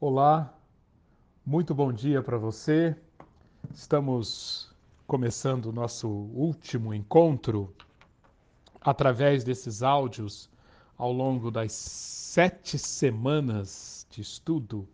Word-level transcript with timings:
Olá, 0.00 0.56
muito 1.44 1.74
bom 1.74 1.92
dia 1.92 2.22
para 2.22 2.38
você. 2.38 2.94
Estamos 3.74 4.72
começando 5.08 5.66
o 5.66 5.72
nosso 5.72 6.08
último 6.08 6.94
encontro 6.94 7.74
através 8.80 9.42
desses 9.42 9.82
áudios 9.82 10.48
ao 10.96 11.12
longo 11.12 11.50
das 11.50 11.72
sete 11.72 12.78
semanas 12.78 14.06
de 14.08 14.20
estudo. 14.20 14.88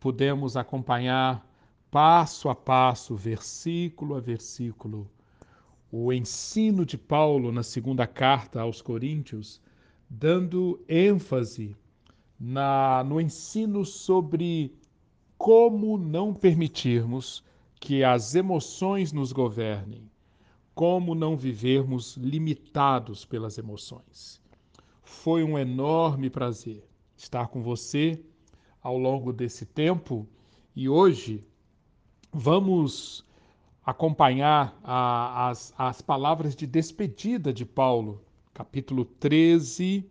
Pudemos 0.00 0.56
acompanhar 0.56 1.46
passo 1.88 2.48
a 2.48 2.56
passo, 2.56 3.14
versículo 3.14 4.16
a 4.16 4.20
versículo, 4.20 5.08
o 5.92 6.12
ensino 6.12 6.84
de 6.84 6.98
Paulo 6.98 7.52
na 7.52 7.62
segunda 7.62 8.04
carta 8.04 8.62
aos 8.62 8.82
Coríntios, 8.82 9.60
dando 10.10 10.84
ênfase 10.88 11.76
na, 12.46 13.02
no 13.04 13.18
ensino 13.18 13.86
sobre 13.86 14.76
como 15.38 15.96
não 15.96 16.34
permitirmos 16.34 17.42
que 17.80 18.04
as 18.04 18.34
emoções 18.34 19.12
nos 19.12 19.32
governem, 19.32 20.10
como 20.74 21.14
não 21.14 21.38
vivermos 21.38 22.18
limitados 22.18 23.24
pelas 23.24 23.56
emoções. 23.56 24.42
Foi 25.02 25.42
um 25.42 25.58
enorme 25.58 26.28
prazer 26.28 26.86
estar 27.16 27.48
com 27.48 27.62
você 27.62 28.22
ao 28.82 28.98
longo 28.98 29.32
desse 29.32 29.64
tempo 29.64 30.28
e 30.76 30.86
hoje 30.86 31.42
vamos 32.30 33.24
acompanhar 33.86 34.78
a, 34.84 35.48
as, 35.48 35.72
as 35.78 36.02
palavras 36.02 36.54
de 36.54 36.66
despedida 36.66 37.54
de 37.54 37.64
Paulo, 37.64 38.22
capítulo 38.52 39.06
13 39.06 40.10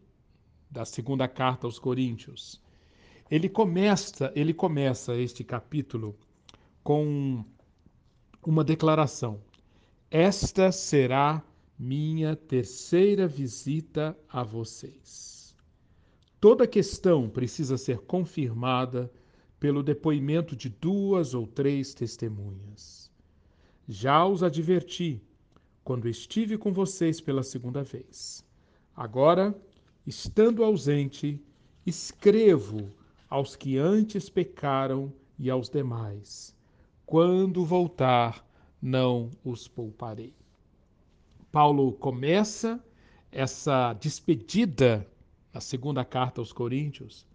da 0.74 0.86
segunda 0.86 1.28
carta 1.28 1.68
aos 1.68 1.78
Coríntios. 1.78 2.60
Ele 3.30 3.48
começa, 3.48 4.34
ele 4.36 4.56
começa 4.56 5.16
este 5.16 5.44
capítulo 5.44 6.18
com 6.84 7.46
uma 8.44 8.64
declaração. 8.64 9.40
Esta 10.10 10.72
será 10.72 11.44
minha 11.78 12.36
terceira 12.36 13.28
visita 13.28 14.18
a 14.28 14.42
vocês. 14.42 15.56
Toda 16.40 16.68
questão 16.68 17.30
precisa 17.30 17.78
ser 17.78 18.00
confirmada 18.00 19.12
pelo 19.60 19.84
depoimento 19.84 20.56
de 20.56 20.70
duas 20.70 21.36
ou 21.36 21.46
três 21.46 21.94
testemunhas. 21.94 23.12
Já 23.88 24.26
os 24.26 24.42
adverti 24.42 25.22
quando 25.84 26.10
estive 26.10 26.58
com 26.58 26.74
vocês 26.74 27.22
pela 27.22 27.44
segunda 27.44 27.84
vez. 27.84 28.44
Agora, 28.96 29.56
estando 30.06 30.64
ausente, 30.64 31.42
escrevo 31.86 32.92
aos 33.30 33.56
que 33.56 33.78
antes 33.78 34.30
pecaram 34.30 35.12
e 35.40 35.50
aos 35.50 35.70
demais. 35.70 36.56
Quando 37.06 37.66
voltar, 37.66 38.46
não 38.82 39.30
os 39.44 39.68
pouparei. 39.68 40.34
Paulo 41.52 41.94
começa 41.94 42.84
essa 43.32 43.94
despedida 43.94 45.08
na 45.54 45.62
segunda 45.62 46.04
carta 46.04 46.42
aos 46.42 46.52
Coríntios, 46.52 47.26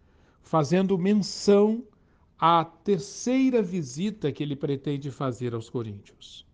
fazendo 0.41 0.98
menção 0.98 1.84
a 2.39 2.64
terceira 2.64 3.62
visita 3.62 4.30
que 4.30 4.42
ele 4.42 4.55
pretende 4.55 5.11
fazer 5.11 5.55
aos 5.55 5.69
Coríntios. 5.69 6.46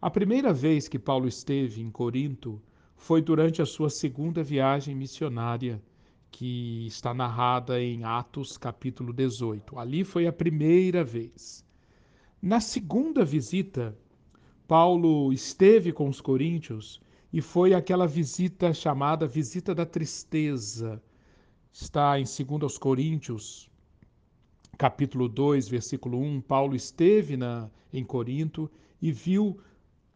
A 0.00 0.10
primeira 0.10 0.52
vez 0.52 0.88
que 0.88 0.98
Paulo 0.98 1.26
esteve 1.26 1.80
em 1.80 1.90
Corinto 1.90 2.60
foi 3.04 3.20
durante 3.20 3.60
a 3.60 3.66
sua 3.66 3.90
segunda 3.90 4.42
viagem 4.42 4.94
missionária, 4.94 5.78
que 6.30 6.86
está 6.86 7.12
narrada 7.12 7.78
em 7.78 8.02
Atos 8.02 8.56
capítulo 8.56 9.12
18. 9.12 9.78
Ali 9.78 10.04
foi 10.04 10.26
a 10.26 10.32
primeira 10.32 11.04
vez. 11.04 11.62
Na 12.40 12.60
segunda 12.60 13.22
visita, 13.22 13.94
Paulo 14.66 15.34
esteve 15.34 15.92
com 15.92 16.08
os 16.08 16.18
coríntios 16.18 16.98
e 17.30 17.42
foi 17.42 17.74
aquela 17.74 18.06
visita 18.06 18.72
chamada 18.72 19.26
visita 19.26 19.74
da 19.74 19.84
tristeza. 19.84 21.02
Está 21.70 22.18
em 22.18 22.24
2 22.24 22.78
Coríntios, 22.78 23.70
capítulo 24.78 25.28
2, 25.28 25.68
versículo 25.68 26.18
1, 26.18 26.40
Paulo 26.40 26.74
esteve 26.74 27.36
na, 27.36 27.68
em 27.92 28.02
Corinto 28.02 28.70
e 29.02 29.12
viu 29.12 29.60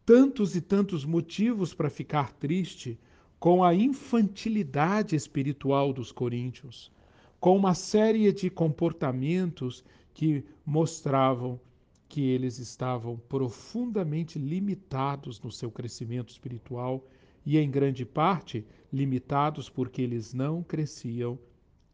tantos 0.08 0.56
e 0.56 0.62
tantos 0.62 1.04
motivos 1.04 1.74
para 1.74 1.90
ficar 1.90 2.32
triste 2.32 2.98
com 3.38 3.62
a 3.62 3.74
infantilidade 3.74 5.14
espiritual 5.14 5.92
dos 5.92 6.10
coríntios, 6.10 6.90
com 7.38 7.54
uma 7.54 7.74
série 7.74 8.32
de 8.32 8.48
comportamentos 8.48 9.84
que 10.14 10.42
mostravam 10.64 11.60
que 12.08 12.22
eles 12.22 12.58
estavam 12.58 13.18
profundamente 13.28 14.38
limitados 14.38 15.42
no 15.42 15.52
seu 15.52 15.70
crescimento 15.70 16.30
espiritual 16.30 17.06
e, 17.44 17.58
em 17.58 17.70
grande 17.70 18.06
parte, 18.06 18.64
limitados 18.90 19.68
porque 19.68 20.00
eles 20.00 20.32
não 20.32 20.62
cresciam 20.62 21.38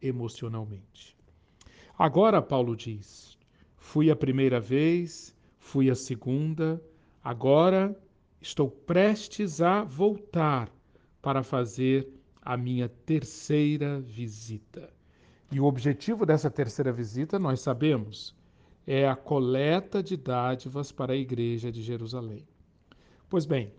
emocionalmente. 0.01 1.17
Agora, 1.99 2.41
Paulo 2.41 2.77
diz: 2.77 3.37
fui 3.75 4.09
a 4.09 4.15
primeira 4.15 4.61
vez, 4.61 5.35
fui 5.59 5.89
a 5.89 5.95
segunda, 5.95 6.81
agora 7.21 7.93
estou 8.45 8.69
prestes 8.69 9.59
a 9.59 9.83
voltar 9.83 10.69
para 11.19 11.41
fazer 11.41 12.07
a 12.43 12.55
minha 12.55 12.87
terceira 12.87 13.99
visita. 13.99 14.93
E 15.51 15.59
o 15.59 15.65
objetivo 15.65 16.27
dessa 16.27 16.51
terceira 16.51 16.91
visita, 16.91 17.39
nós 17.39 17.61
sabemos, 17.61 18.35
é 18.85 19.07
a 19.07 19.15
coleta 19.15 20.03
de 20.03 20.15
dádivas 20.15 20.91
para 20.91 21.13
a 21.13 21.15
igreja 21.15 21.71
de 21.71 21.81
Jerusalém. 21.81 22.47
Pois 23.27 23.47
bem, 23.47 23.73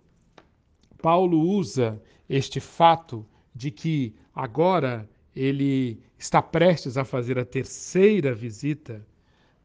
Paulo 1.01 1.39
usa 1.41 2.03
este 2.29 2.59
fato 2.59 3.25
de 3.55 3.71
que 3.71 4.17
agora 4.35 5.09
ele 5.35 6.03
está 6.19 6.43
prestes 6.43 6.97
a 6.97 7.05
fazer 7.05 7.39
a 7.39 7.45
terceira 7.45 8.35
visita 8.35 9.07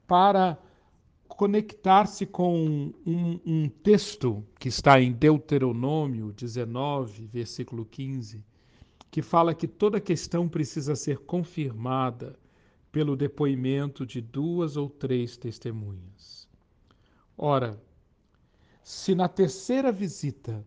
para 0.06 0.60
conectar-se 1.41 2.24
com 2.28 2.94
um, 3.03 3.40
um, 3.44 3.68
texto 3.68 4.46
que 4.59 4.68
está 4.69 5.02
em 5.02 5.12
Deuteronômio 5.12 6.31
19, 6.31 7.25
versículo 7.25 7.84
15, 7.84 8.46
que 9.09 9.24
fala 9.24 9.56
que 9.56 9.68
toda 9.68 10.00
questão 10.00 10.47
precisa 10.47 10.96
ser 10.96 11.18
confirmada 11.18 12.38
pelo 12.91 13.16
depoimento 13.16 14.06
de 14.06 14.22
duas 14.22 14.78
ou 14.78 14.88
três 14.88 15.35
testemunhas. 15.35 16.47
Ora, 17.35 17.81
se 18.84 19.16
na 19.16 19.28
terceira 19.28 19.91
visita 19.91 20.63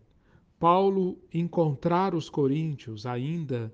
Paulo 0.59 1.17
encontrar 1.33 2.13
os 2.13 2.29
coríntios 2.29 3.05
ainda 3.05 3.73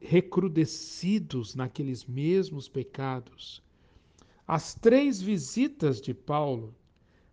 recrudescidos 0.00 1.54
naqueles 1.54 2.06
mesmos 2.06 2.70
pecados. 2.70 3.62
As 4.52 4.74
três 4.74 5.22
visitas 5.22 6.00
de 6.00 6.12
Paulo 6.12 6.74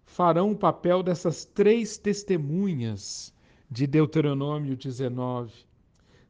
farão 0.05 0.51
o 0.51 0.55
papel 0.55 1.01
dessas 1.01 1.45
três 1.45 1.97
testemunhas 1.97 3.33
de 3.67 3.87
Deuteronômio 3.87 4.77
19. 4.77 5.51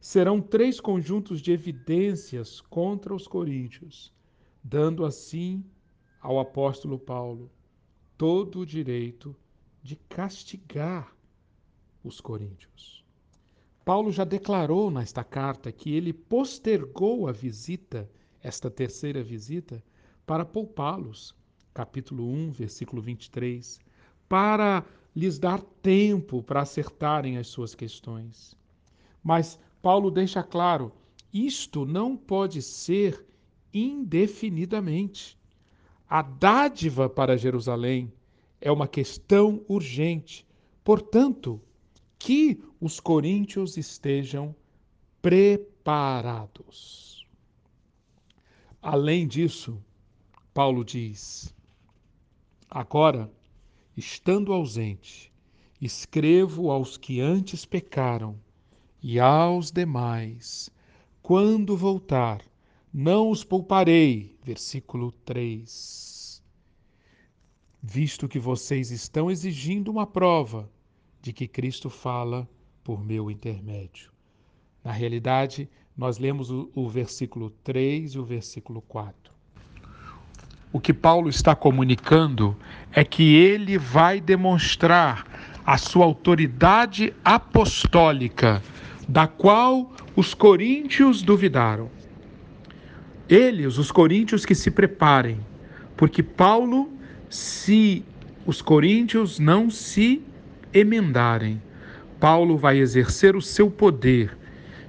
Serão 0.00 0.40
três 0.40 0.80
conjuntos 0.80 1.42
de 1.42 1.52
evidências 1.52 2.62
contra 2.62 3.14
os 3.14 3.28
coríntios, 3.28 4.10
dando 4.64 5.04
assim 5.04 5.62
ao 6.22 6.40
apóstolo 6.40 6.98
Paulo 6.98 7.50
todo 8.16 8.60
o 8.60 8.64
direito 8.64 9.36
de 9.82 9.94
castigar 9.94 11.14
os 12.02 12.18
coríntios. 12.18 13.04
Paulo 13.84 14.10
já 14.10 14.24
declarou 14.24 14.90
nesta 14.90 15.22
carta 15.22 15.70
que 15.70 15.92
ele 15.92 16.14
postergou 16.14 17.28
a 17.28 17.32
visita, 17.32 18.10
esta 18.42 18.70
terceira 18.70 19.22
visita, 19.22 19.84
para 20.28 20.44
poupá-los. 20.44 21.34
Capítulo 21.72 22.30
1, 22.30 22.52
versículo 22.52 23.00
23. 23.00 23.80
Para 24.28 24.84
lhes 25.16 25.38
dar 25.38 25.62
tempo 25.82 26.42
para 26.42 26.60
acertarem 26.60 27.38
as 27.38 27.48
suas 27.48 27.74
questões. 27.74 28.54
Mas 29.24 29.58
Paulo 29.80 30.10
deixa 30.10 30.42
claro: 30.42 30.92
isto 31.32 31.86
não 31.86 32.14
pode 32.14 32.60
ser 32.60 33.24
indefinidamente. 33.72 35.38
A 36.06 36.20
dádiva 36.20 37.08
para 37.08 37.38
Jerusalém 37.38 38.12
é 38.60 38.70
uma 38.70 38.86
questão 38.86 39.64
urgente. 39.66 40.46
Portanto, 40.84 41.58
que 42.18 42.62
os 42.78 43.00
coríntios 43.00 43.78
estejam 43.78 44.54
preparados. 45.22 45.66
Além 48.82 49.26
disso, 49.26 49.82
Paulo 50.58 50.84
diz: 50.84 51.54
Agora, 52.68 53.30
estando 53.96 54.52
ausente, 54.52 55.32
escrevo 55.80 56.72
aos 56.72 56.96
que 56.96 57.20
antes 57.20 57.64
pecaram 57.64 58.36
e 59.00 59.20
aos 59.20 59.70
demais, 59.70 60.68
quando 61.22 61.76
voltar, 61.76 62.42
não 62.92 63.30
os 63.30 63.44
pouparei. 63.44 64.36
versículo 64.42 65.12
3. 65.24 66.42
Visto 67.80 68.26
que 68.26 68.40
vocês 68.40 68.90
estão 68.90 69.30
exigindo 69.30 69.92
uma 69.92 70.08
prova 70.08 70.68
de 71.22 71.32
que 71.32 71.46
Cristo 71.46 71.88
fala 71.88 72.50
por 72.82 73.04
meu 73.04 73.30
intermédio. 73.30 74.10
Na 74.82 74.90
realidade, 74.90 75.70
nós 75.96 76.18
lemos 76.18 76.50
o, 76.50 76.68
o 76.74 76.88
versículo 76.88 77.48
3 77.62 78.14
e 78.14 78.18
o 78.18 78.24
versículo 78.24 78.82
4. 78.82 79.37
O 80.72 80.78
que 80.78 80.92
Paulo 80.92 81.28
está 81.28 81.54
comunicando 81.54 82.56
é 82.92 83.02
que 83.02 83.34
ele 83.34 83.78
vai 83.78 84.20
demonstrar 84.20 85.24
a 85.64 85.78
sua 85.78 86.04
autoridade 86.04 87.12
apostólica, 87.24 88.62
da 89.08 89.26
qual 89.26 89.90
os 90.14 90.34
coríntios 90.34 91.22
duvidaram. 91.22 91.90
Eles, 93.28 93.78
os 93.78 93.90
coríntios, 93.90 94.44
que 94.44 94.54
se 94.54 94.70
preparem, 94.70 95.40
porque 95.96 96.22
Paulo, 96.22 96.90
se 97.28 98.04
os 98.46 98.62
coríntios 98.62 99.38
não 99.38 99.70
se 99.70 100.22
emendarem, 100.72 101.60
Paulo 102.18 102.56
vai 102.56 102.78
exercer 102.78 103.36
o 103.36 103.42
seu 103.42 103.70
poder 103.70 104.36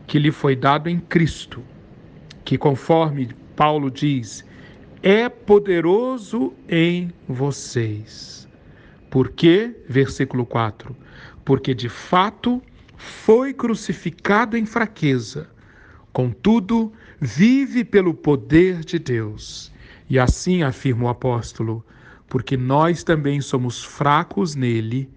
que 0.08 0.18
lhe 0.18 0.32
foi 0.32 0.56
dado 0.56 0.90
em 0.90 1.00
Cristo, 1.00 1.64
que 2.44 2.58
conforme 2.58 3.30
Paulo 3.56 3.92
diz, 3.92 4.44
é 5.02 5.30
poderoso 5.30 6.54
em 6.68 7.12
vocês. 7.28 8.48
Por 9.10 9.30
quê? 9.30 9.76
Versículo 9.88 10.46
4. 10.46 10.96
Porque 11.44 11.74
de 11.74 11.90
fato 11.90 12.62
foi 12.96 13.54
crucificado 13.54 14.58
em 14.58 14.66
fraqueza, 14.66 15.50
contudo, 16.12 16.92
vive 17.20 17.84
pelo 17.84 18.14
poder 18.14 18.84
de 18.84 19.00
Deus. 19.00 19.72
E 20.10 20.20
assim 20.20 20.64
afirma 20.64 21.06
o 21.06 21.10
apóstolo, 21.10 21.86
porque 22.28 22.58
nós 22.58 23.04
também 23.04 23.40
somos 23.42 23.84
fracos 23.84 24.54
nele, 24.54 25.10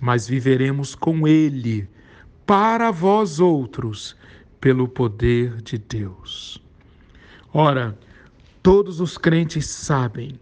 mas 0.00 0.28
viveremos 0.28 0.94
com 0.94 1.26
ele, 1.26 1.88
para 2.44 2.90
vós 2.90 3.40
outros, 3.40 4.16
pelo 4.60 4.86
poder 4.86 5.62
de 5.62 5.78
Deus. 5.78 6.62
Ora, 7.52 7.98
todos 8.62 9.00
os 9.00 9.18
crentes 9.18 9.66
sabem 9.66 10.38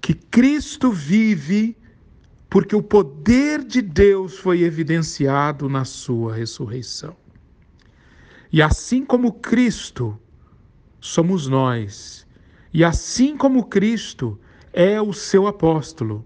que 0.00 0.14
Cristo 0.14 0.90
vive 0.90 1.76
porque 2.50 2.76
o 2.76 2.82
poder 2.82 3.64
de 3.64 3.80
Deus 3.80 4.38
foi 4.38 4.62
evidenciado 4.62 5.68
na 5.68 5.84
sua 5.84 6.34
ressurreição. 6.34 7.16
E 8.52 8.60
assim 8.60 9.06
como 9.06 9.32
Cristo 9.32 10.18
somos 11.00 11.48
nós. 11.48 12.26
E 12.74 12.84
assim 12.84 13.36
como 13.36 13.64
Cristo 13.64 14.38
é 14.72 15.00
o 15.00 15.12
seu 15.12 15.46
apóstolo, 15.46 16.24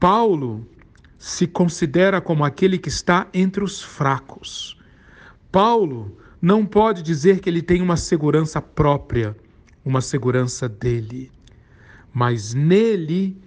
Paulo 0.00 0.66
se 1.18 1.46
considera 1.46 2.20
como 2.20 2.44
aquele 2.44 2.78
que 2.78 2.88
está 2.88 3.28
entre 3.34 3.62
os 3.62 3.82
fracos. 3.82 4.78
Paulo 5.50 6.16
não 6.40 6.64
pode 6.64 7.02
dizer 7.02 7.40
que 7.40 7.50
ele 7.50 7.60
tem 7.60 7.82
uma 7.82 7.96
segurança 7.96 8.62
própria, 8.62 9.36
uma 9.88 10.02
segurança 10.02 10.68
dele, 10.68 11.32
mas 12.12 12.52
nele, 12.52 13.40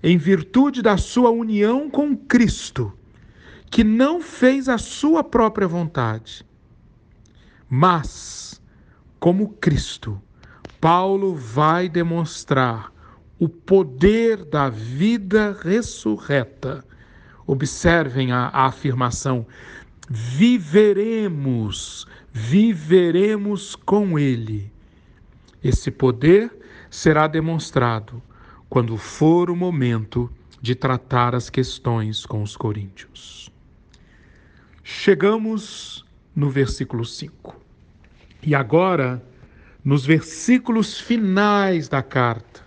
em 0.00 0.16
virtude 0.16 0.80
da 0.80 0.96
sua 0.96 1.30
união 1.30 1.90
com 1.90 2.16
Cristo, 2.16 2.92
que 3.68 3.82
não 3.82 4.20
fez 4.20 4.68
a 4.68 4.78
sua 4.78 5.24
própria 5.24 5.66
vontade, 5.66 6.46
mas 7.68 8.62
como 9.18 9.48
Cristo, 9.54 10.22
Paulo 10.80 11.34
vai 11.34 11.88
demonstrar 11.88 12.92
o 13.36 13.48
poder 13.48 14.44
da 14.44 14.68
vida 14.68 15.58
ressurreta. 15.60 16.84
Observem 17.44 18.30
a, 18.30 18.46
a 18.46 18.66
afirmação: 18.66 19.44
viveremos, 20.08 22.06
viveremos 22.32 23.74
com 23.74 24.16
Ele. 24.16 24.72
Esse 25.62 25.90
poder 25.90 26.50
será 26.90 27.26
demonstrado 27.26 28.22
quando 28.68 28.96
for 28.96 29.50
o 29.50 29.56
momento 29.56 30.30
de 30.60 30.74
tratar 30.74 31.34
as 31.34 31.50
questões 31.50 32.24
com 32.26 32.42
os 32.42 32.56
coríntios. 32.56 33.50
Chegamos 34.82 36.04
no 36.34 36.50
versículo 36.50 37.04
5. 37.04 37.56
E 38.42 38.54
agora, 38.54 39.22
nos 39.84 40.04
versículos 40.04 41.00
finais 41.00 41.88
da 41.88 42.02
carta, 42.02 42.62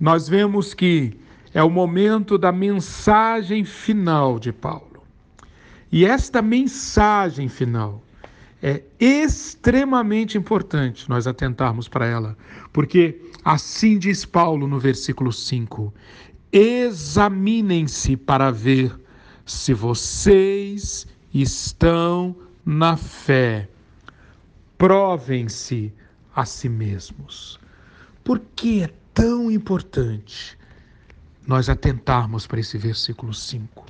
nós 0.00 0.28
vemos 0.28 0.74
que 0.74 1.18
é 1.54 1.62
o 1.62 1.70
momento 1.70 2.38
da 2.38 2.50
mensagem 2.50 3.64
final 3.64 4.38
de 4.38 4.52
Paulo. 4.52 5.02
E 5.90 6.06
esta 6.06 6.40
mensagem 6.40 7.48
final 7.48 8.02
é 8.62 8.82
extremamente 9.00 10.38
importante 10.38 11.08
nós 11.08 11.26
atentarmos 11.26 11.88
para 11.88 12.06
ela, 12.06 12.36
porque 12.72 13.20
assim 13.44 13.98
diz 13.98 14.24
Paulo 14.24 14.68
no 14.68 14.78
versículo 14.78 15.32
5: 15.32 15.92
examinem-se 16.52 18.16
para 18.16 18.50
ver 18.50 18.96
se 19.44 19.74
vocês 19.74 21.06
estão 21.34 22.36
na 22.64 22.96
fé 22.96 23.68
provem-se 24.82 25.92
a 26.34 26.44
si 26.44 26.68
mesmos. 26.68 27.56
Por 28.24 28.40
que 28.56 28.82
é 28.82 28.90
tão 29.14 29.48
importante 29.48 30.58
nós 31.46 31.68
atentarmos 31.68 32.48
para 32.48 32.58
esse 32.58 32.76
versículo 32.78 33.32
5? 33.32 33.86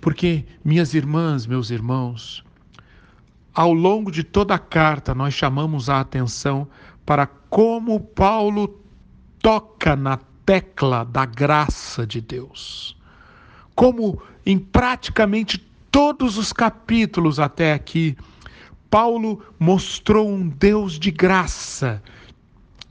Porque, 0.00 0.46
minhas 0.64 0.94
irmãs, 0.94 1.46
meus 1.46 1.68
irmãos, 1.68 2.42
ao 3.54 3.72
longo 3.72 4.10
de 4.10 4.24
toda 4.24 4.54
a 4.54 4.58
carta, 4.58 5.14
nós 5.14 5.34
chamamos 5.34 5.90
a 5.90 6.00
atenção 6.00 6.66
para 7.04 7.26
como 7.26 8.00
Paulo 8.00 8.80
toca 9.40 9.94
na 9.94 10.18
tecla 10.46 11.04
da 11.04 11.26
graça 11.26 12.06
de 12.06 12.20
Deus. 12.20 12.96
Como 13.74 14.22
em 14.46 14.58
praticamente 14.58 15.58
todos 15.90 16.38
os 16.38 16.52
capítulos 16.52 17.38
até 17.38 17.74
aqui, 17.74 18.16
Paulo 18.88 19.42
mostrou 19.58 20.28
um 20.28 20.48
Deus 20.48 20.98
de 20.98 21.10
graça 21.10 22.02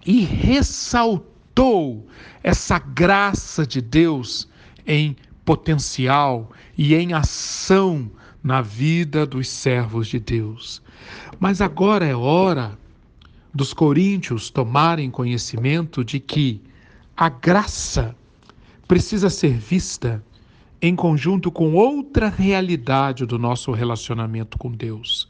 e 0.06 0.22
ressaltou 0.22 2.08
essa 2.44 2.80
graça 2.80 3.66
de 3.66 3.82
Deus 3.82 4.48
em 4.86 5.16
potencial 5.46 6.52
e 6.78 6.96
em 6.96 7.14
ação 7.14 8.10
na 8.44 8.62
vida 8.62 9.26
dos 9.26 9.48
servos 9.48 10.08
de 10.08 10.20
Deus. 10.20 10.82
Mas 11.40 11.62
agora 11.62 12.06
é 12.06 12.16
hora 12.16 12.78
dos 13.54 13.74
coríntios 13.74 14.50
tomarem 14.50 15.12
conhecimento 15.12 16.04
de 16.04 16.20
que 16.20 16.62
a 17.16 17.30
graça 17.30 18.16
precisa 18.88 19.30
ser 19.30 19.58
vista 19.58 20.24
em 20.82 20.96
conjunto 20.96 21.52
com 21.52 21.74
outra 21.74 22.30
realidade 22.30 23.26
do 23.26 23.38
nosso 23.38 23.72
relacionamento 23.72 24.58
com 24.58 24.72
Deus 24.72 25.30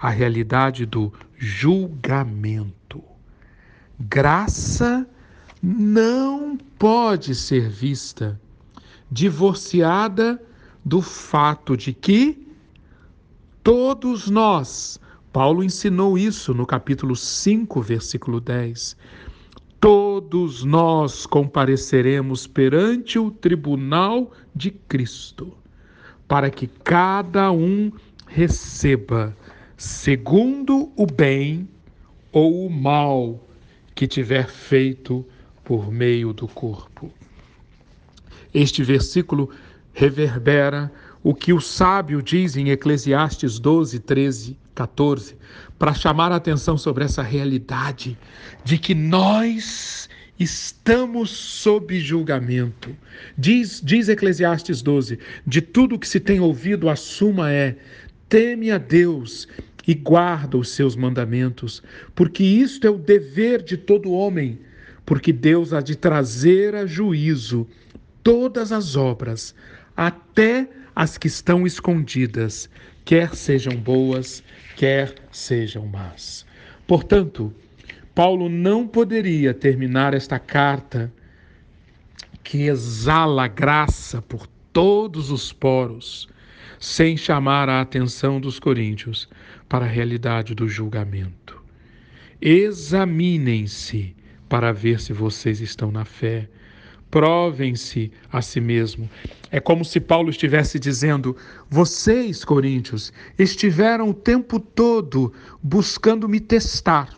a 0.00 0.10
realidade 0.10 0.86
do 0.86 1.12
julgamento. 1.36 3.02
Graça 3.98 5.06
não 5.60 6.56
pode 6.78 7.34
ser 7.34 7.68
vista 7.68 8.40
divorciada 9.10 10.40
do 10.88 11.02
fato 11.02 11.76
de 11.76 11.92
que 11.92 12.48
todos 13.62 14.30
nós, 14.30 14.98
Paulo 15.30 15.62
ensinou 15.62 16.16
isso 16.16 16.54
no 16.54 16.64
capítulo 16.64 17.14
5, 17.14 17.82
versículo 17.82 18.40
10, 18.40 18.96
todos 19.78 20.64
nós 20.64 21.26
compareceremos 21.26 22.46
perante 22.46 23.18
o 23.18 23.30
tribunal 23.30 24.32
de 24.54 24.70
Cristo, 24.70 25.52
para 26.26 26.48
que 26.48 26.66
cada 26.66 27.52
um 27.52 27.92
receba 28.26 29.36
segundo 29.76 30.90
o 30.96 31.04
bem 31.04 31.68
ou 32.32 32.66
o 32.66 32.70
mal 32.70 33.46
que 33.94 34.06
tiver 34.06 34.48
feito 34.48 35.22
por 35.62 35.92
meio 35.92 36.32
do 36.32 36.48
corpo. 36.48 37.12
Este 38.54 38.82
versículo 38.82 39.50
reverbera 39.98 40.92
o 41.24 41.34
que 41.34 41.52
o 41.52 41.60
sábio 41.60 42.22
diz 42.22 42.56
em 42.56 42.70
Eclesiastes 42.70 43.58
12, 43.58 43.98
13, 43.98 44.56
14, 44.72 45.34
para 45.76 45.92
chamar 45.92 46.30
a 46.30 46.36
atenção 46.36 46.78
sobre 46.78 47.04
essa 47.04 47.20
realidade 47.20 48.16
de 48.62 48.78
que 48.78 48.94
nós 48.94 50.08
estamos 50.38 51.30
sob 51.30 51.98
julgamento. 51.98 52.96
Diz, 53.36 53.82
diz 53.84 54.08
Eclesiastes 54.08 54.82
12: 54.82 55.18
de 55.44 55.60
tudo 55.60 55.98
que 55.98 56.06
se 56.06 56.20
tem 56.20 56.38
ouvido, 56.38 56.88
a 56.88 56.94
suma 56.94 57.50
é: 57.50 57.76
teme 58.28 58.70
a 58.70 58.78
Deus 58.78 59.48
e 59.84 59.94
guarda 59.94 60.56
os 60.56 60.68
seus 60.68 60.94
mandamentos, 60.94 61.82
porque 62.14 62.44
isto 62.44 62.86
é 62.86 62.90
o 62.90 62.98
dever 62.98 63.64
de 63.64 63.76
todo 63.76 64.12
homem, 64.12 64.60
porque 65.04 65.32
Deus 65.32 65.72
há 65.72 65.80
de 65.80 65.96
trazer 65.96 66.76
a 66.76 66.86
juízo 66.86 67.66
todas 68.22 68.72
as 68.72 68.94
obras, 68.94 69.54
até 69.98 70.68
as 70.94 71.18
que 71.18 71.26
estão 71.26 71.66
escondidas, 71.66 72.70
quer 73.04 73.34
sejam 73.34 73.74
boas, 73.74 74.44
quer 74.76 75.12
sejam 75.32 75.86
más. 75.86 76.46
Portanto, 76.86 77.52
Paulo 78.14 78.48
não 78.48 78.86
poderia 78.86 79.52
terminar 79.52 80.14
esta 80.14 80.38
carta 80.38 81.12
que 82.44 82.68
exala 82.68 83.48
graça 83.48 84.22
por 84.22 84.46
todos 84.72 85.32
os 85.32 85.52
poros, 85.52 86.28
sem 86.78 87.16
chamar 87.16 87.68
a 87.68 87.80
atenção 87.80 88.40
dos 88.40 88.60
coríntios 88.60 89.28
para 89.68 89.84
a 89.84 89.88
realidade 89.88 90.54
do 90.54 90.68
julgamento. 90.68 91.60
Examinem-se 92.40 94.14
para 94.48 94.70
ver 94.70 95.00
se 95.00 95.12
vocês 95.12 95.60
estão 95.60 95.90
na 95.90 96.04
fé. 96.04 96.48
Provem-se 97.10 98.12
a 98.30 98.42
si 98.42 98.60
mesmo. 98.60 99.08
É 99.50 99.60
como 99.60 99.84
se 99.84 99.98
Paulo 99.98 100.30
estivesse 100.30 100.78
dizendo: 100.78 101.36
vocês, 101.68 102.44
coríntios, 102.44 103.12
estiveram 103.38 104.10
o 104.10 104.14
tempo 104.14 104.60
todo 104.60 105.32
buscando 105.62 106.28
me 106.28 106.40
testar. 106.40 107.08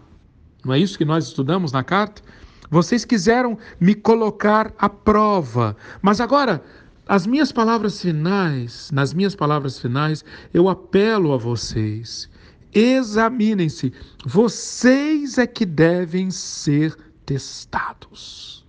Não 0.65 0.75
é 0.75 0.79
isso 0.79 0.99
que 0.99 1.05
nós 1.05 1.27
estudamos 1.27 1.73
na 1.73 1.83
carta? 1.83 2.23
Vocês 2.71 3.05
quiseram 3.05 3.59
me 3.81 3.95
colocar 3.95 4.73
à 4.79 4.89
prova, 4.89 5.77
mas 6.01 6.21
agora 6.21 6.63
as 7.09 7.27
minhas 7.27 7.51
palavras 7.51 8.01
finais, 8.01 8.89
nas 8.93 9.13
minhas 9.13 9.35
palavras 9.35 9.81
finais, 9.81 10.25
eu 10.55 10.69
apelo 10.69 11.33
a 11.33 11.37
vocês. 11.37 12.31
Examinem-se. 12.73 13.93
Vocês 14.25 15.37
é 15.37 15.47
que 15.49 15.67
devem 15.67 16.31
ser 16.31 16.97
testados. 17.27 18.60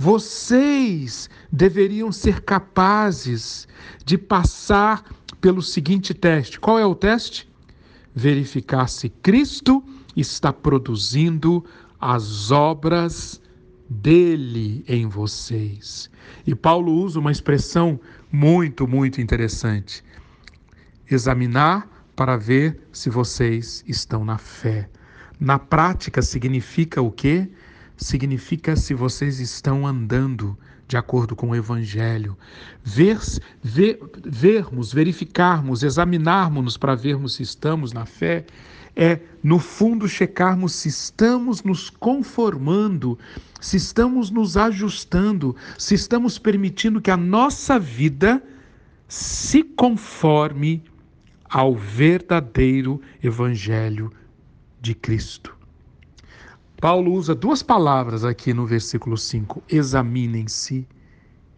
Vocês 0.00 1.28
deveriam 1.52 2.10
ser 2.10 2.40
capazes 2.40 3.68
de 4.02 4.16
passar 4.16 5.04
pelo 5.42 5.60
seguinte 5.60 6.14
teste. 6.14 6.58
Qual 6.58 6.78
é 6.78 6.86
o 6.86 6.94
teste? 6.94 7.46
Verificar 8.14 8.88
se 8.88 9.10
Cristo 9.10 9.84
está 10.16 10.54
produzindo 10.54 11.62
as 12.00 12.50
obras 12.50 13.42
dele 13.90 14.82
em 14.88 15.06
vocês. 15.06 16.10
E 16.46 16.54
Paulo 16.54 16.94
usa 16.94 17.20
uma 17.20 17.30
expressão 17.30 18.00
muito, 18.32 18.88
muito 18.88 19.20
interessante. 19.20 20.02
Examinar 21.10 22.06
para 22.16 22.38
ver 22.38 22.88
se 22.90 23.10
vocês 23.10 23.84
estão 23.86 24.24
na 24.24 24.38
fé. 24.38 24.88
Na 25.38 25.58
prática 25.58 26.22
significa 26.22 27.02
o 27.02 27.10
quê? 27.10 27.50
Significa 28.00 28.76
se 28.76 28.94
vocês 28.94 29.40
estão 29.40 29.86
andando 29.86 30.56
de 30.88 30.96
acordo 30.96 31.36
com 31.36 31.50
o 31.50 31.54
Evangelho. 31.54 32.36
Ver, 32.82 33.20
ver, 33.62 34.00
vermos, 34.24 34.90
verificarmos, 34.90 35.82
examinarmos 35.82 36.78
para 36.78 36.94
vermos 36.94 37.34
se 37.34 37.42
estamos 37.42 37.92
na 37.92 38.06
fé 38.06 38.46
é, 38.96 39.20
no 39.42 39.58
fundo, 39.58 40.08
checarmos 40.08 40.72
se 40.72 40.88
estamos 40.88 41.62
nos 41.62 41.90
conformando, 41.90 43.18
se 43.60 43.76
estamos 43.76 44.30
nos 44.30 44.56
ajustando, 44.56 45.54
se 45.78 45.94
estamos 45.94 46.38
permitindo 46.38 47.02
que 47.02 47.10
a 47.10 47.18
nossa 47.18 47.78
vida 47.78 48.42
se 49.06 49.62
conforme 49.62 50.82
ao 51.44 51.76
verdadeiro 51.76 53.00
Evangelho 53.22 54.10
de 54.80 54.94
Cristo. 54.94 55.59
Paulo 56.80 57.12
usa 57.12 57.34
duas 57.34 57.62
palavras 57.62 58.24
aqui 58.24 58.54
no 58.54 58.64
versículo 58.64 59.14
5: 59.14 59.62
examinem-se 59.68 60.88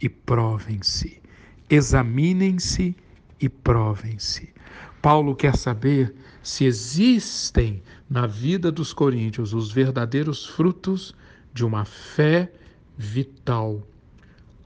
e 0.00 0.08
provem-se. 0.08 1.22
Examinem-se 1.70 2.96
e 3.40 3.48
provem-se. 3.48 4.52
Paulo 5.00 5.36
quer 5.36 5.56
saber 5.56 6.12
se 6.42 6.64
existem 6.64 7.80
na 8.10 8.26
vida 8.26 8.72
dos 8.72 8.92
coríntios 8.92 9.54
os 9.54 9.70
verdadeiros 9.70 10.44
frutos 10.44 11.14
de 11.54 11.64
uma 11.64 11.84
fé 11.84 12.52
vital, 12.98 13.86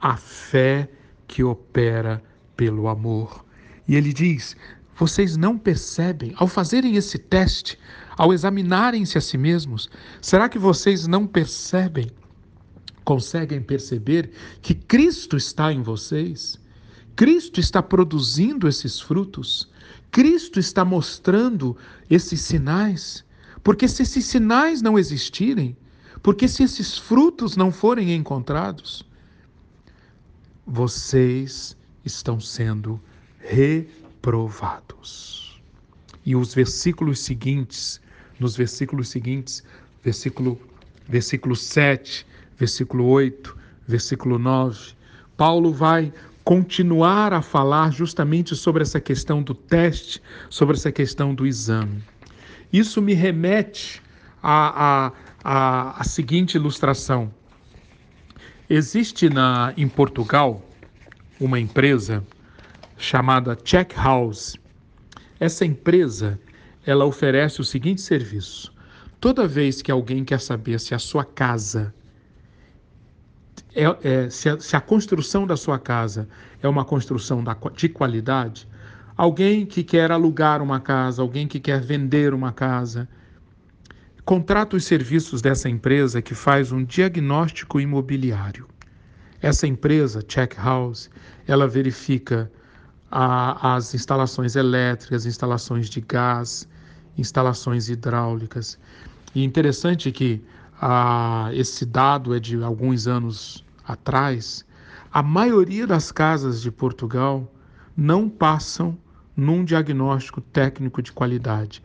a 0.01 0.17
fé 0.17 0.89
que 1.29 1.45
opera 1.45 2.23
pelo 2.57 2.89
amor. 2.89 3.45
E 3.87 3.95
ele 3.95 4.11
diz: 4.11 4.57
vocês 4.95 5.37
não 5.37 5.59
percebem, 5.59 6.33
ao 6.37 6.49
fazerem 6.49 6.97
esse 6.97 7.19
teste, 7.19 7.79
ao 8.17 8.33
examinarem-se 8.33 9.19
a 9.19 9.21
si 9.21 9.37
mesmos, 9.37 9.91
será 10.21 10.49
que 10.49 10.59
vocês 10.59 11.07
não 11.07 11.27
percebem, 11.27 12.11
conseguem 13.05 13.61
perceber 13.61 14.31
que 14.63 14.75
Cristo 14.75 15.37
está 15.37 15.73
em 15.73 15.83
vocês? 15.83 16.59
Cristo 17.15 17.61
está 17.61 17.83
produzindo 17.83 18.69
esses 18.69 19.01
frutos? 19.01 19.71
Cristo 20.11 20.59
está 20.59 20.85
mostrando 20.85 21.77
esses 22.09 22.41
sinais, 22.41 23.25
porque 23.63 23.89
se 23.89 24.03
esses 24.03 24.25
sinais 24.25 24.81
não 24.81 24.99
existirem, 24.99 25.77
porque 26.23 26.49
se 26.49 26.63
esses 26.63 26.97
frutos 26.97 27.57
não 27.57 27.71
forem 27.71 28.15
encontrados, 28.15 29.05
vocês 30.67 31.77
estão 32.05 32.41
sendo 32.41 33.01
reprovados. 33.39 35.61
E 36.25 36.35
os 36.35 36.53
versículos 36.53 37.21
seguintes, 37.21 38.01
nos 38.39 38.57
versículos 38.57 39.09
seguintes, 39.09 39.63
versículo, 40.03 40.61
versículo 41.09 41.57
7, 41.57 42.27
versículo 42.59 43.07
8, 43.07 43.57
versículo 43.87 44.39
9, 44.39 44.95
Paulo 45.37 45.73
vai 45.73 46.13
continuar 46.45 47.33
a 47.33 47.43
falar 47.43 47.93
justamente 47.93 48.55
sobre 48.55 48.83
essa 48.83 49.01
questão 49.01 49.43
do 49.43 49.55
teste, 49.55 50.23
sobre 50.49 50.77
essa 50.77 50.93
questão 50.93 51.35
do 51.35 51.47
exame. 51.47 52.03
Isso 52.73 53.03
me 53.03 53.15
remete 53.15 54.03
à, 54.43 55.13
à, 55.43 56.01
à 56.01 56.05
seguinte 56.05 56.55
ilustração. 56.55 57.33
Existe 58.69 59.29
na, 59.29 59.73
em 59.77 59.89
Portugal 59.89 60.65
uma 61.41 61.59
empresa 61.59 62.25
chamada 62.97 63.57
Check 63.57 63.95
House. 63.97 64.57
Essa 65.39 65.65
empresa 65.65 66.39
ela 66.87 67.05
oferece 67.05 67.61
o 67.61 67.65
seguinte 67.65 68.01
serviço: 68.01 68.73
toda 69.21 69.47
vez 69.47 69.83
que 69.83 69.91
alguém 69.91 70.25
quer 70.25 70.41
saber 70.41 70.79
se 70.79 70.95
a 70.95 70.99
sua 70.99 71.25
casa 71.25 71.93
é, 73.75 73.85
é, 74.03 74.31
se, 74.31 74.49
a, 74.49 74.59
se, 74.59 74.75
a, 74.75 74.81
construção 74.81 75.47
da 75.47 75.57
sua 75.57 75.79
casa 75.79 76.27
é 76.63 76.69
uma 76.69 76.85
construção 76.85 77.45
da, 77.45 77.55
de 77.75 77.91
qualidade, 77.91 78.67
alguém 79.17 79.67
que 79.67 79.83
quer 79.83 80.11
alugar 80.11 80.63
uma 80.63 80.81
casa, 80.81 81.21
alguém 81.21 81.47
que 81.47 81.61
quer 81.61 81.83
vender 81.83 82.33
uma 82.33 82.53
casa, 82.53 83.07
contrata 84.25 84.77
os 84.77 84.85
serviços 84.85 85.43
dessa 85.43 85.69
empresa 85.69 86.23
que 86.23 86.35
faz 86.35 86.73
um 86.73 86.83
diagnóstico 86.83 87.79
imobiliário. 87.79 88.67
Essa 89.43 89.67
empresa, 89.67 90.23
Check 90.23 90.57
House, 90.57 91.11
ela 91.47 91.69
verifica 91.69 92.51
a, 93.11 93.77
as 93.77 93.95
instalações 93.95 94.57
elétricas, 94.57 95.27
instalações 95.27 95.91
de 95.91 96.01
gás, 96.01 96.67
instalações 97.17 97.89
hidráulicas. 97.89 98.79
E 99.35 99.45
interessante 99.45 100.11
que 100.13 100.43
ah, 100.81 101.51
esse 101.53 101.85
dado 101.85 102.35
é 102.35 102.41
de 102.41 102.63
alguns 102.63 103.07
anos 103.07 103.65
atrás, 103.87 104.65
a 105.13 105.23
maioria 105.23 105.87
das 105.87 106.13
casas 106.13 106.61
de 106.61 106.71
Portugal 106.71 107.51
não 107.97 108.29
passam 108.29 108.97
num 109.37 109.65
diagnóstico 109.65 110.41
técnico 110.41 111.01
de 111.01 111.13
qualidade. 111.13 111.83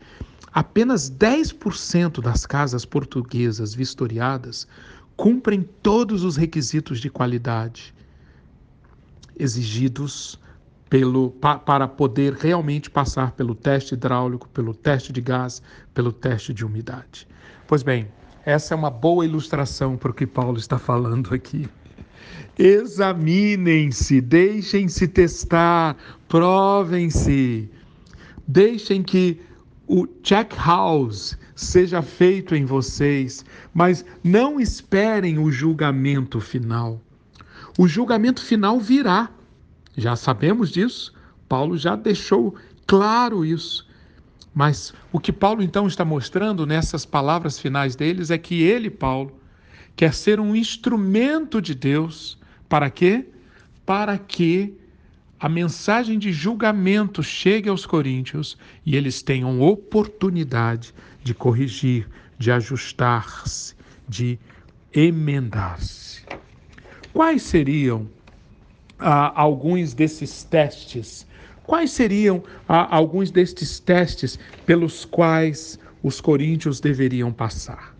Apenas 0.53 1.09
10% 1.09 2.21
das 2.21 2.45
casas 2.45 2.83
portuguesas 2.83 3.73
vistoriadas 3.73 4.67
cumprem 5.15 5.61
todos 5.81 6.23
os 6.23 6.35
requisitos 6.35 6.99
de 6.99 7.09
qualidade 7.09 7.93
exigidos 9.37 10.39
pelo, 10.91 11.31
pa, 11.31 11.57
para 11.57 11.87
poder 11.87 12.33
realmente 12.33 12.89
passar 12.89 13.31
pelo 13.31 13.55
teste 13.55 13.93
hidráulico, 13.93 14.49
pelo 14.49 14.73
teste 14.73 15.13
de 15.13 15.21
gás, 15.21 15.61
pelo 15.93 16.11
teste 16.11 16.53
de 16.53 16.65
umidade. 16.65 17.25
Pois 17.65 17.81
bem, 17.81 18.09
essa 18.45 18.73
é 18.73 18.77
uma 18.77 18.89
boa 18.89 19.23
ilustração 19.23 19.95
para 19.95 20.11
o 20.11 20.13
que 20.13 20.27
Paulo 20.27 20.57
está 20.57 20.77
falando 20.77 21.33
aqui. 21.33 21.65
Examinem-se, 22.59 24.19
deixem-se 24.19 25.07
testar, 25.07 25.95
provem-se. 26.27 27.71
Deixem 28.45 29.01
que 29.01 29.39
o 29.87 30.05
check 30.21 30.53
house 30.57 31.37
seja 31.55 32.01
feito 32.01 32.53
em 32.53 32.65
vocês, 32.65 33.45
mas 33.73 34.03
não 34.21 34.59
esperem 34.59 35.39
o 35.39 35.49
julgamento 35.49 36.41
final. 36.41 36.99
O 37.79 37.87
julgamento 37.87 38.43
final 38.43 38.77
virá. 38.77 39.31
Já 39.95 40.15
sabemos 40.15 40.69
disso. 40.71 41.13
Paulo 41.47 41.77
já 41.77 41.95
deixou 41.95 42.55
claro 42.85 43.45
isso. 43.45 43.87
Mas 44.53 44.93
o 45.11 45.19
que 45.19 45.31
Paulo 45.31 45.63
então 45.63 45.87
está 45.87 46.03
mostrando 46.03 46.65
nessas 46.65 47.05
palavras 47.05 47.57
finais 47.59 47.95
deles 47.95 48.29
é 48.31 48.37
que 48.37 48.61
ele, 48.61 48.89
Paulo, 48.89 49.39
quer 49.95 50.13
ser 50.13 50.39
um 50.39 50.55
instrumento 50.55 51.61
de 51.61 51.73
Deus. 51.73 52.37
Para 52.67 52.89
quê? 52.89 53.25
Para 53.85 54.17
que 54.17 54.77
a 55.39 55.49
mensagem 55.49 56.19
de 56.19 56.31
julgamento 56.31 57.23
chegue 57.23 57.67
aos 57.67 57.85
coríntios 57.85 58.57
e 58.85 58.95
eles 58.95 59.21
tenham 59.21 59.61
oportunidade 59.61 60.93
de 61.23 61.33
corrigir, 61.33 62.07
de 62.37 62.51
ajustar-se, 62.51 63.73
de 64.07 64.37
emendar-se. 64.93 66.23
Quais 67.13 67.41
seriam 67.41 68.07
ah, 69.01 69.33
alguns 69.35 69.93
desses 69.93 70.43
testes? 70.43 71.27
Quais 71.63 71.91
seriam 71.91 72.43
ah, 72.67 72.95
alguns 72.95 73.31
destes 73.31 73.79
testes 73.79 74.39
pelos 74.65 75.05
quais 75.05 75.79
os 76.03 76.21
coríntios 76.21 76.79
deveriam 76.79 77.31
passar? 77.31 77.95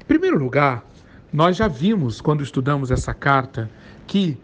Em 0.00 0.04
primeiro 0.06 0.38
lugar, 0.38 0.84
nós 1.32 1.56
já 1.56 1.68
vimos, 1.68 2.20
quando 2.20 2.42
estudamos 2.42 2.90
essa 2.90 3.14
carta, 3.14 3.70
que 4.06 4.38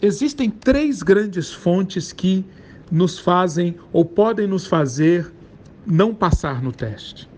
existem 0.00 0.48
três 0.48 1.02
grandes 1.02 1.52
fontes 1.52 2.12
que 2.12 2.44
nos 2.90 3.18
fazem 3.18 3.76
ou 3.92 4.04
podem 4.04 4.46
nos 4.46 4.66
fazer 4.66 5.30
não 5.86 6.14
passar 6.14 6.62
no 6.62 6.72
teste. 6.72 7.28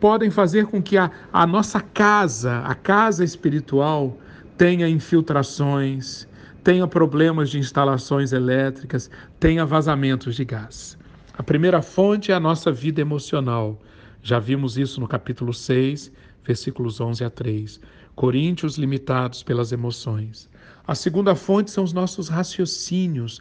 Podem 0.00 0.30
fazer 0.30 0.66
com 0.66 0.82
que 0.82 0.96
a, 0.96 1.10
a 1.32 1.46
nossa 1.46 1.80
casa, 1.80 2.60
a 2.60 2.74
casa 2.74 3.24
espiritual, 3.24 4.16
tenha 4.56 4.88
infiltrações, 4.88 6.26
tenha 6.64 6.88
problemas 6.88 7.50
de 7.50 7.58
instalações 7.58 8.32
elétricas, 8.32 9.10
tenha 9.38 9.66
vazamentos 9.66 10.34
de 10.34 10.46
gás. 10.46 10.96
A 11.34 11.42
primeira 11.42 11.82
fonte 11.82 12.32
é 12.32 12.34
a 12.34 12.40
nossa 12.40 12.72
vida 12.72 13.02
emocional. 13.02 13.78
Já 14.22 14.38
vimos 14.38 14.78
isso 14.78 14.98
no 14.98 15.06
capítulo 15.06 15.52
6, 15.52 16.10
versículos 16.42 17.00
11 17.00 17.22
a 17.22 17.28
3. 17.28 17.80
Coríntios 18.14 18.78
limitados 18.78 19.42
pelas 19.42 19.72
emoções. 19.72 20.48
A 20.86 20.94
segunda 20.94 21.34
fonte 21.34 21.70
são 21.70 21.84
os 21.84 21.92
nossos 21.92 22.28
raciocínios, 22.28 23.40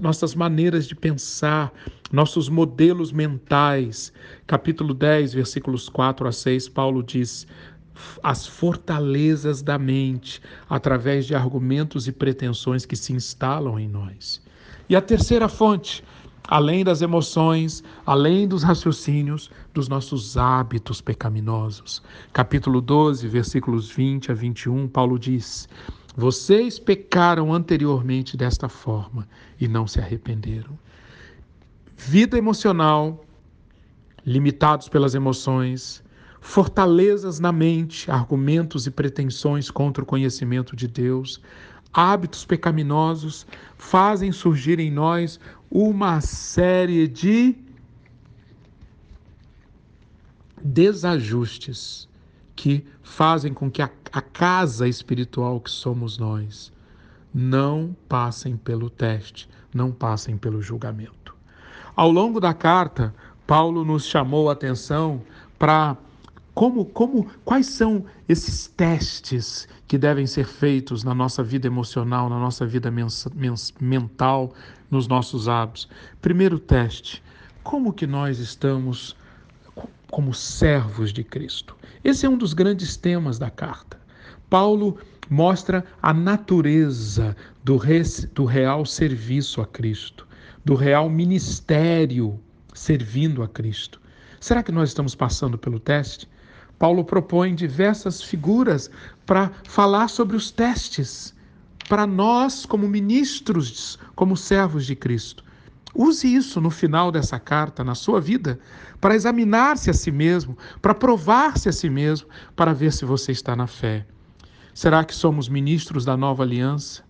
nossas 0.00 0.34
maneiras 0.34 0.86
de 0.86 0.94
pensar, 0.94 1.72
nossos 2.12 2.48
modelos 2.48 3.12
mentais. 3.12 4.12
Capítulo 4.46 4.94
10, 4.94 5.34
versículos 5.34 5.88
4 5.88 6.26
a 6.26 6.32
6, 6.32 6.68
Paulo 6.68 7.02
diz: 7.02 7.46
as 8.22 8.46
fortalezas 8.46 9.62
da 9.62 9.78
mente, 9.78 10.40
através 10.68 11.26
de 11.26 11.34
argumentos 11.34 12.08
e 12.08 12.12
pretensões 12.12 12.84
que 12.84 12.96
se 12.96 13.12
instalam 13.12 13.78
em 13.78 13.88
nós. 13.88 14.42
E 14.88 14.96
a 14.96 15.00
terceira 15.00 15.48
fonte, 15.48 16.04
além 16.48 16.84
das 16.84 17.00
emoções, 17.02 17.82
além 18.04 18.46
dos 18.46 18.62
raciocínios, 18.62 19.50
dos 19.72 19.88
nossos 19.88 20.36
hábitos 20.36 21.00
pecaminosos. 21.00 22.02
Capítulo 22.32 22.80
12, 22.80 23.26
versículos 23.28 23.90
20 23.90 24.30
a 24.30 24.34
21, 24.34 24.88
Paulo 24.88 25.18
diz: 25.18 25.68
vocês 26.16 26.78
pecaram 26.78 27.52
anteriormente 27.52 28.36
desta 28.36 28.68
forma 28.68 29.26
e 29.60 29.66
não 29.66 29.84
se 29.84 29.98
arrependeram. 29.98 30.78
Vida 31.96 32.38
emocional, 32.38 33.24
limitados 34.24 34.88
pelas 34.88 35.16
emoções, 35.16 36.03
fortalezas 36.44 37.40
na 37.40 37.50
mente, 37.50 38.10
argumentos 38.10 38.86
e 38.86 38.90
pretensões 38.90 39.70
contra 39.70 40.04
o 40.04 40.06
conhecimento 40.06 40.76
de 40.76 40.86
Deus, 40.86 41.40
hábitos 41.90 42.44
pecaminosos 42.44 43.46
fazem 43.78 44.30
surgir 44.30 44.78
em 44.78 44.90
nós 44.90 45.40
uma 45.70 46.20
série 46.20 47.08
de 47.08 47.56
desajustes 50.62 52.06
que 52.54 52.84
fazem 53.02 53.54
com 53.54 53.70
que 53.70 53.80
a, 53.80 53.90
a 54.12 54.20
casa 54.20 54.86
espiritual 54.86 55.58
que 55.58 55.70
somos 55.70 56.18
nós 56.18 56.70
não 57.32 57.96
passem 58.06 58.54
pelo 58.54 58.90
teste, 58.90 59.48
não 59.74 59.90
passem 59.90 60.36
pelo 60.36 60.60
julgamento. 60.60 61.34
Ao 61.96 62.10
longo 62.10 62.38
da 62.38 62.52
carta, 62.52 63.14
Paulo 63.46 63.82
nos 63.82 64.04
chamou 64.04 64.50
a 64.50 64.52
atenção 64.52 65.22
para 65.58 65.96
como, 66.54 66.84
como, 66.84 67.26
quais 67.44 67.66
são 67.66 68.04
esses 68.28 68.68
testes 68.68 69.68
que 69.88 69.98
devem 69.98 70.26
ser 70.26 70.46
feitos 70.46 71.02
na 71.02 71.14
nossa 71.14 71.42
vida 71.42 71.66
emocional, 71.66 72.30
na 72.30 72.38
nossa 72.38 72.64
vida 72.64 72.90
mens, 72.90 73.26
mens, 73.34 73.74
mental, 73.80 74.54
nos 74.90 75.08
nossos 75.08 75.48
hábitos? 75.48 75.88
Primeiro 76.22 76.58
teste: 76.58 77.22
como 77.62 77.92
que 77.92 78.06
nós 78.06 78.38
estamos 78.38 79.16
como 80.14 80.32
servos 80.32 81.12
de 81.12 81.24
Cristo. 81.24 81.76
Esse 82.04 82.24
é 82.24 82.28
um 82.28 82.38
dos 82.38 82.54
grandes 82.54 82.96
temas 82.96 83.36
da 83.36 83.50
carta. 83.50 83.98
Paulo 84.48 84.96
mostra 85.28 85.84
a 86.00 86.14
natureza 86.14 87.36
do, 87.64 87.80
do 88.32 88.44
real 88.44 88.86
serviço 88.86 89.60
a 89.60 89.66
Cristo, 89.66 90.24
do 90.64 90.76
real 90.76 91.10
ministério 91.10 92.38
servindo 92.72 93.42
a 93.42 93.48
Cristo. 93.48 94.00
Será 94.38 94.62
que 94.62 94.70
nós 94.70 94.90
estamos 94.90 95.16
passando 95.16 95.58
pelo 95.58 95.80
teste? 95.80 96.28
Paulo 96.84 97.02
propõe 97.02 97.54
diversas 97.54 98.20
figuras 98.22 98.90
para 99.24 99.50
falar 99.66 100.08
sobre 100.08 100.36
os 100.36 100.50
testes, 100.50 101.34
para 101.88 102.06
nós, 102.06 102.66
como 102.66 102.86
ministros, 102.86 103.98
como 104.14 104.36
servos 104.36 104.84
de 104.84 104.94
Cristo. 104.94 105.42
Use 105.94 106.34
isso 106.34 106.60
no 106.60 106.68
final 106.68 107.10
dessa 107.10 107.40
carta, 107.40 107.82
na 107.82 107.94
sua 107.94 108.20
vida, 108.20 108.60
para 109.00 109.14
examinar-se 109.14 109.88
a 109.88 109.94
si 109.94 110.10
mesmo, 110.10 110.58
para 110.82 110.94
provar-se 110.94 111.70
a 111.70 111.72
si 111.72 111.88
mesmo, 111.88 112.28
para 112.54 112.74
ver 112.74 112.92
se 112.92 113.06
você 113.06 113.32
está 113.32 113.56
na 113.56 113.66
fé. 113.66 114.04
Será 114.74 115.04
que 115.04 115.14
somos 115.14 115.48
ministros 115.48 116.04
da 116.04 116.18
nova 116.18 116.42
aliança? 116.42 117.02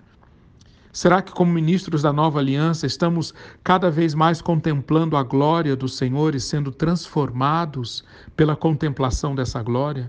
Será 0.95 1.21
que, 1.21 1.33
como 1.33 1.53
ministros 1.53 2.03
da 2.03 2.13
nova 2.13 2.39
aliança, 2.39 2.87
estamos 2.87 3.35
cada 3.65 3.91
vez 3.91 4.15
mais 4.15 4.41
contemplando 4.41 5.17
a 5.17 5.25
glória 5.25 5.75
do 5.75 5.89
Senhor 5.89 6.37
e 6.37 6.41
sendo 6.41 6.71
transformados 6.71 8.05
pela 8.37 8.55
contemplação 8.55 9.35
dessa 9.35 9.61
glória? 9.61 10.09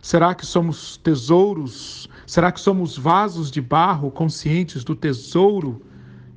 Será 0.00 0.34
que 0.34 0.46
somos 0.46 0.96
tesouros? 0.96 2.08
Será 2.26 2.50
que 2.50 2.62
somos 2.62 2.96
vasos 2.96 3.50
de 3.50 3.60
barro 3.60 4.10
conscientes 4.10 4.82
do 4.82 4.96
tesouro 4.96 5.82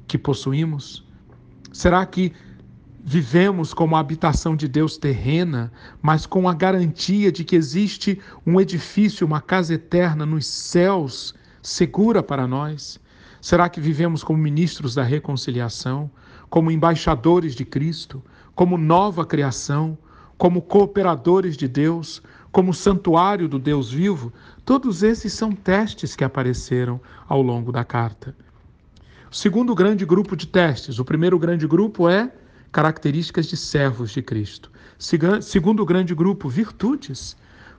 que 0.06 0.18
possuímos? 0.18 1.02
Será 1.72 2.06
que 2.06 2.34
vivemos 3.02 3.74
como 3.74 3.96
a 3.96 4.00
habitação 4.00 4.58
de 4.58 4.68
Deus 4.68 4.98
terrena, 4.98 5.72
mas 6.02 6.26
com 6.26 6.50
a 6.50 6.54
garantia 6.54 7.32
de 7.32 7.46
que 7.46 7.56
existe 7.56 8.20
um 8.46 8.60
edifício, 8.60 9.26
uma 9.26 9.40
casa 9.40 9.76
eterna 9.76 10.26
nos 10.26 10.46
céus, 10.46 11.34
segura 11.62 12.22
para 12.22 12.46
nós? 12.46 13.00
Será 13.46 13.70
que 13.70 13.80
vivemos 13.80 14.24
como 14.24 14.40
ministros 14.40 14.96
da 14.96 15.04
reconciliação, 15.04 16.10
como 16.50 16.72
embaixadores 16.72 17.54
de 17.54 17.64
Cristo, 17.64 18.24
como 18.56 18.76
nova 18.76 19.24
criação, 19.24 19.96
como 20.36 20.64
cooperadores 20.64 21.56
de 21.56 21.68
Deus, 21.68 22.24
como 22.52 22.74
santuário 22.74 23.48
do 23.48 23.60
Deus 23.60 23.92
vivo? 23.92 24.34
Todos 24.66 25.04
esses 25.04 25.32
são 25.32 25.52
testes 25.52 26.16
que 26.16 26.24
apareceram 26.24 27.00
ao 27.28 27.40
longo 27.44 27.72
da 27.72 27.84
carta. 27.84 28.36
Segundo 29.30 29.76
grande 29.76 30.08
grupo 30.08 30.36
de 30.36 30.48
testes. 30.48 30.98
O 30.98 31.06
primeiro 31.06 31.38
grande 31.38 31.68
grupo 31.68 32.10
é 32.10 32.32
características 32.72 33.46
de 33.46 33.56
servos 33.56 34.10
de 34.10 34.24
Cristo. 34.24 34.72
Segundo 35.40 35.86
grande 35.86 36.16
grupo, 36.16 36.50
virtudes. 36.50 37.38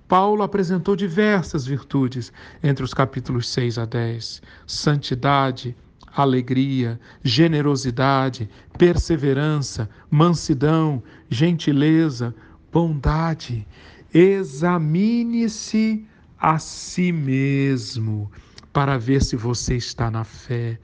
Paulo 0.09 0.43
apresentou 0.43 0.95
diversas 0.95 1.67
virtudes 1.67 2.33
entre 2.63 2.85
os 2.85 2.95
capítulos 2.95 3.49
6 3.49 3.79
a 3.79 3.85
10: 3.85 4.41
santidade, 4.67 5.77
alegria, 6.15 6.99
generosidade, 7.23 8.49
perseverança, 8.79 9.89
mansidão, 10.11 11.03
gentileza, 11.29 12.35
bondade. 12.73 13.67
Examine-se 14.15 16.07
a 16.39 16.59
si 16.59 17.13
mesmo 17.13 18.31
para 18.73 18.99
ver 18.99 19.23
se 19.23 19.37
você 19.37 19.77
está 19.77 20.11
na 20.11 20.25
fé. 20.25 20.79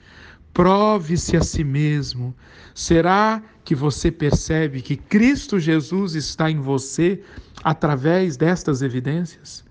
Prove-se 0.53 1.37
a 1.37 1.43
si 1.43 1.65
mesmo. 1.65 2.35
Será 2.75 3.43
que 3.65 3.75
você 3.75 4.11
percebe 4.11 4.83
que 4.83 4.97
Cristo 4.97 5.59
Jesus 5.59 6.15
está 6.15 6.51
em 6.51 6.61
você 6.61 7.23
através 7.65 8.37
destas 8.37 8.83
evidências? 8.83 9.65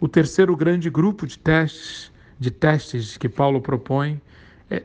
O 0.00 0.08
terceiro 0.08 0.56
grande 0.56 0.90
grupo 0.90 1.26
de 1.26 1.38
testes, 1.38 2.12
de 2.38 2.50
testes 2.50 3.16
que 3.16 3.28
Paulo 3.28 3.60
propõe 3.60 4.20
é, 4.70 4.84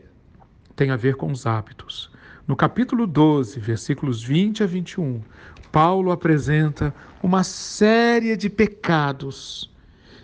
tem 0.76 0.90
a 0.92 0.96
ver 0.96 1.16
com 1.16 1.32
os 1.32 1.46
hábitos. 1.46 2.12
No 2.48 2.56
capítulo 2.56 3.06
12, 3.06 3.60
versículos 3.60 4.24
20 4.24 4.64
a 4.64 4.66
21, 4.66 5.22
Paulo 5.72 6.12
apresenta 6.12 6.94
uma 7.22 7.44
série 7.44 8.38
de 8.38 8.50
pecados 8.50 9.70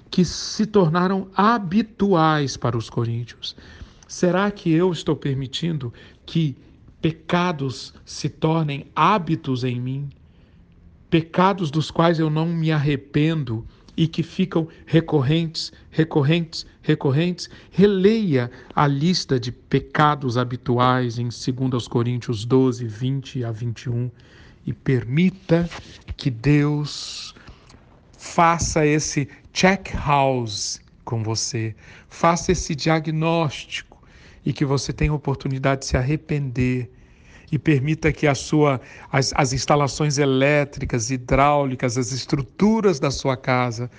que 0.09 0.23
se 0.23 0.65
tornaram 0.65 1.27
habituais 1.35 2.55
para 2.55 2.77
os 2.77 2.89
coríntios. 2.89 3.55
Será 4.13 4.51
que 4.51 4.71
eu 4.71 4.91
estou 4.91 5.15
permitindo 5.15 5.91
que 6.23 6.55
pecados 7.01 7.95
se 8.05 8.29
tornem 8.29 8.85
hábitos 8.95 9.63
em 9.63 9.81
mim? 9.81 10.07
Pecados 11.09 11.71
dos 11.71 11.89
quais 11.89 12.19
eu 12.19 12.29
não 12.29 12.45
me 12.45 12.71
arrependo 12.71 13.65
e 13.97 14.07
que 14.07 14.21
ficam 14.21 14.67
recorrentes, 14.85 15.73
recorrentes, 15.89 16.63
recorrentes. 16.83 17.49
Releia 17.71 18.51
a 18.75 18.85
lista 18.85 19.39
de 19.39 19.51
pecados 19.51 20.37
habituais 20.37 21.17
em 21.17 21.29
2 21.29 21.87
Coríntios 21.87 22.45
12, 22.45 22.85
20 22.85 23.43
a 23.43 23.51
21 23.51 24.11
e 24.63 24.73
permita 24.73 25.67
que 26.15 26.29
Deus 26.29 27.33
faça 28.15 28.85
esse 28.85 29.27
check 29.51 29.91
house 29.95 30.79
com 31.03 31.23
você, 31.23 31.75
faça 32.07 32.51
esse 32.51 32.75
diagnóstico 32.75 33.92
e 34.45 34.51
que 34.51 34.65
você 34.65 34.91
tenha 34.91 35.13
oportunidade 35.13 35.81
de 35.81 35.87
se 35.87 35.97
arrepender 35.97 36.91
e 37.51 37.59
permita 37.59 38.11
que 38.11 38.25
a 38.25 38.33
sua, 38.33 38.81
as, 39.11 39.31
as 39.35 39.53
instalações 39.53 40.17
elétricas, 40.17 41.11
hidráulicas, 41.11 41.97
as 41.97 42.11
estruturas 42.11 42.99
da 42.99 43.11
sua 43.11 43.37
casa, 43.37 43.91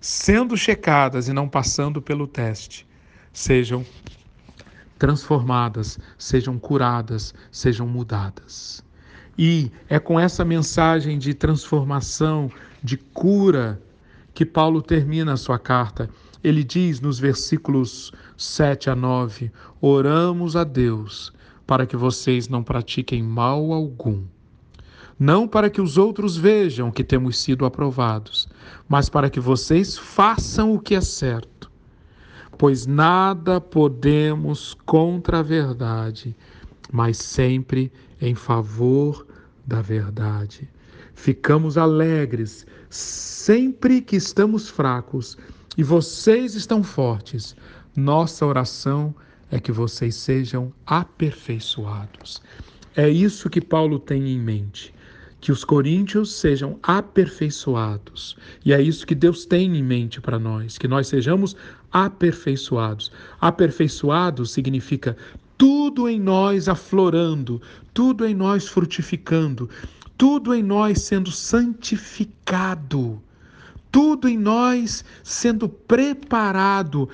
sendo 0.00 0.56
checadas 0.56 1.28
e 1.28 1.32
não 1.32 1.48
passando 1.48 2.02
pelo 2.02 2.26
teste, 2.26 2.86
sejam 3.32 3.84
transformadas, 4.98 5.98
sejam 6.18 6.58
curadas, 6.58 7.32
sejam 7.50 7.86
mudadas. 7.86 8.84
E 9.38 9.72
é 9.88 9.98
com 9.98 10.20
essa 10.20 10.44
mensagem 10.44 11.18
de 11.18 11.32
transformação, 11.32 12.50
de 12.82 12.98
cura, 12.98 13.80
que 14.34 14.44
Paulo 14.44 14.82
termina 14.82 15.32
a 15.32 15.36
sua 15.38 15.58
carta. 15.58 16.10
Ele 16.42 16.64
diz 16.64 17.00
nos 17.00 17.18
versículos 17.18 18.12
7 18.36 18.88
a 18.88 18.96
9: 18.96 19.52
Oramos 19.80 20.56
a 20.56 20.64
Deus 20.64 21.32
para 21.66 21.86
que 21.86 21.96
vocês 21.96 22.48
não 22.48 22.62
pratiquem 22.62 23.22
mal 23.22 23.72
algum. 23.72 24.24
Não 25.18 25.46
para 25.46 25.68
que 25.68 25.82
os 25.82 25.98
outros 25.98 26.36
vejam 26.36 26.90
que 26.90 27.04
temos 27.04 27.38
sido 27.38 27.66
aprovados, 27.66 28.48
mas 28.88 29.10
para 29.10 29.28
que 29.28 29.38
vocês 29.38 29.98
façam 29.98 30.72
o 30.72 30.80
que 30.80 30.94
é 30.94 31.00
certo. 31.02 31.70
Pois 32.56 32.86
nada 32.86 33.60
podemos 33.60 34.74
contra 34.86 35.40
a 35.40 35.42
verdade, 35.42 36.34
mas 36.90 37.18
sempre 37.18 37.92
em 38.18 38.34
favor 38.34 39.26
da 39.66 39.82
verdade. 39.82 40.68
Ficamos 41.14 41.76
alegres 41.76 42.66
sempre 42.88 44.00
que 44.00 44.16
estamos 44.16 44.70
fracos 44.70 45.36
e 45.76 45.82
vocês 45.82 46.54
estão 46.54 46.82
fortes. 46.82 47.54
Nossa 47.96 48.44
oração 48.44 49.14
é 49.50 49.60
que 49.60 49.72
vocês 49.72 50.14
sejam 50.14 50.72
aperfeiçoados. 50.86 52.42
É 52.96 53.08
isso 53.08 53.48
que 53.48 53.60
Paulo 53.60 53.98
tem 53.98 54.28
em 54.28 54.38
mente. 54.38 54.92
Que 55.40 55.52
os 55.52 55.64
coríntios 55.64 56.34
sejam 56.34 56.78
aperfeiçoados. 56.82 58.36
E 58.64 58.72
é 58.72 58.82
isso 58.82 59.06
que 59.06 59.14
Deus 59.14 59.46
tem 59.46 59.76
em 59.76 59.82
mente 59.82 60.20
para 60.20 60.38
nós, 60.38 60.76
que 60.76 60.88
nós 60.88 61.08
sejamos 61.08 61.56
aperfeiçoados. 61.90 63.10
Aperfeiçoado 63.40 64.44
significa 64.44 65.16
tudo 65.56 66.08
em 66.08 66.20
nós 66.20 66.68
aflorando, 66.68 67.60
tudo 67.94 68.26
em 68.26 68.34
nós 68.34 68.66
frutificando, 68.68 69.68
tudo 70.18 70.54
em 70.54 70.62
nós 70.62 71.02
sendo 71.02 71.30
santificado, 71.30 73.22
tudo 73.90 74.28
em 74.28 74.38
nós 74.38 75.04
sendo 75.22 75.68
preparado 75.68 77.08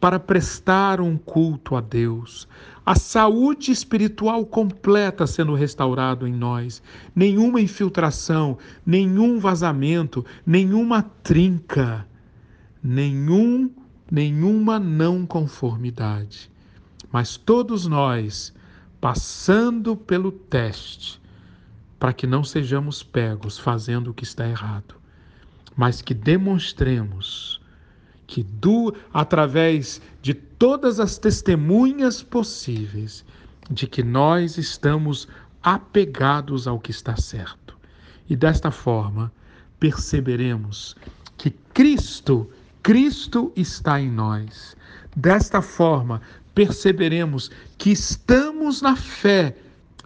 para 0.00 0.18
prestar 0.18 1.00
um 1.00 1.16
culto 1.16 1.76
a 1.76 1.80
Deus. 1.80 2.48
A 2.84 2.96
saúde 2.96 3.70
espiritual 3.70 4.44
completa 4.44 5.24
sendo 5.26 5.54
restaurado 5.54 6.26
em 6.26 6.32
nós. 6.32 6.82
Nenhuma 7.14 7.60
infiltração, 7.60 8.58
nenhum 8.84 9.38
vazamento, 9.38 10.26
nenhuma 10.44 11.02
trinca, 11.22 12.04
nenhum, 12.82 13.70
nenhuma 14.10 14.80
não 14.80 15.24
conformidade. 15.24 16.50
Mas 17.12 17.36
todos 17.36 17.86
nós 17.86 18.52
passando 19.00 19.96
pelo 19.96 20.32
teste 20.32 21.20
para 22.00 22.12
que 22.12 22.26
não 22.26 22.42
sejamos 22.42 23.02
pegos 23.02 23.56
fazendo 23.56 24.10
o 24.10 24.14
que 24.14 24.24
está 24.24 24.48
errado, 24.48 24.96
mas 25.76 26.02
que 26.02 26.14
demonstremos 26.14 27.60
que 28.26 28.42
do 28.42 28.94
através 29.12 30.00
de 30.22 30.32
todas 30.32 30.98
as 30.98 31.18
testemunhas 31.18 32.22
possíveis 32.22 33.24
de 33.70 33.86
que 33.86 34.02
nós 34.02 34.56
estamos 34.56 35.28
apegados 35.62 36.66
ao 36.66 36.80
que 36.80 36.90
está 36.90 37.16
certo. 37.16 37.76
E 38.28 38.34
desta 38.34 38.70
forma 38.70 39.32
perceberemos 39.78 40.96
que 41.36 41.50
Cristo, 41.74 42.48
Cristo 42.82 43.52
está 43.54 44.00
em 44.00 44.10
nós. 44.10 44.76
Desta 45.14 45.60
forma 45.60 46.22
perceberemos 46.54 47.50
que 47.76 47.90
estamos 47.90 48.80
na 48.80 48.96
fé, 48.96 49.56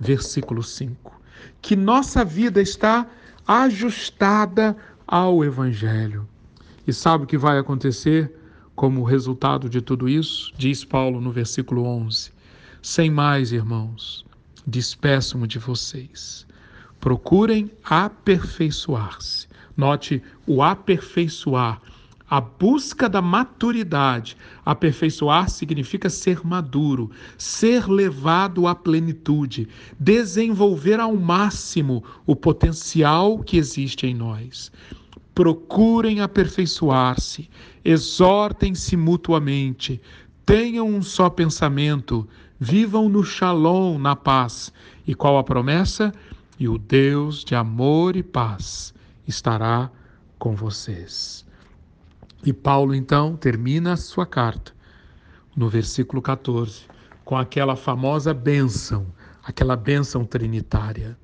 versículo 0.00 0.62
5, 0.62 1.20
que 1.62 1.76
nossa 1.76 2.24
vida 2.24 2.60
está 2.60 3.06
ajustada 3.46 4.76
ao 5.06 5.44
evangelho 5.44 6.28
e 6.86 6.92
sabe 6.92 7.24
o 7.24 7.26
que 7.26 7.38
vai 7.38 7.58
acontecer 7.58 8.32
como 8.74 9.02
resultado 9.02 9.68
de 9.68 9.80
tudo 9.80 10.08
isso? 10.08 10.52
Diz 10.56 10.84
Paulo 10.84 11.20
no 11.20 11.30
versículo 11.32 11.84
11: 11.84 12.30
Sem 12.82 13.10
mais, 13.10 13.52
irmãos, 13.52 14.24
despeço-me 14.66 15.46
de 15.46 15.58
vocês. 15.58 16.46
Procurem 17.00 17.70
aperfeiçoar-se. 17.84 19.48
Note 19.76 20.22
o 20.46 20.62
aperfeiçoar, 20.62 21.80
a 22.28 22.40
busca 22.40 23.08
da 23.08 23.22
maturidade. 23.22 24.36
Aperfeiçoar 24.64 25.48
significa 25.48 26.10
ser 26.10 26.44
maduro, 26.44 27.10
ser 27.38 27.88
levado 27.88 28.66
à 28.66 28.74
plenitude, 28.74 29.68
desenvolver 29.98 31.00
ao 31.00 31.14
máximo 31.16 32.02
o 32.26 32.34
potencial 32.34 33.38
que 33.38 33.56
existe 33.56 34.06
em 34.06 34.14
nós 34.14 34.72
procurem 35.36 36.22
aperfeiçoar-se, 36.22 37.50
exortem-se 37.84 38.96
mutuamente, 38.96 40.00
tenham 40.46 40.88
um 40.88 41.02
só 41.02 41.28
pensamento, 41.28 42.26
vivam 42.58 43.06
no 43.06 43.22
shalom, 43.22 43.98
na 43.98 44.16
paz. 44.16 44.72
E 45.06 45.14
qual 45.14 45.36
a 45.36 45.44
promessa? 45.44 46.10
E 46.58 46.66
o 46.66 46.78
Deus 46.78 47.44
de 47.44 47.54
amor 47.54 48.16
e 48.16 48.22
paz 48.22 48.94
estará 49.28 49.90
com 50.38 50.56
vocês. 50.56 51.45
E 52.44 52.52
Paulo 52.52 52.94
então 52.94 53.36
termina 53.36 53.94
a 53.94 53.96
sua 53.96 54.26
carta 54.26 54.72
no 55.56 55.68
versículo 55.68 56.20
14 56.20 56.84
com 57.26 57.36
aquela 57.36 57.74
famosa 57.74 58.32
bênção, 58.32 59.04
aquela 59.42 59.74
bênção 59.74 60.24
trinitária. 60.24 61.18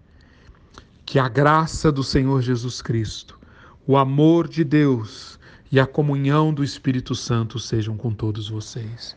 Que 1.06 1.18
a 1.18 1.28
graça 1.28 1.92
do 1.92 2.02
Senhor 2.02 2.42
Jesus 2.42 2.82
Cristo, 2.82 3.38
o 3.86 3.96
amor 3.96 4.48
de 4.48 4.64
Deus 4.64 5.38
e 5.70 5.78
a 5.78 5.86
comunhão 5.86 6.52
do 6.52 6.64
Espírito 6.64 7.14
Santo 7.14 7.60
sejam 7.60 7.96
com 7.96 8.12
todos 8.12 8.48
vocês. 8.48 9.16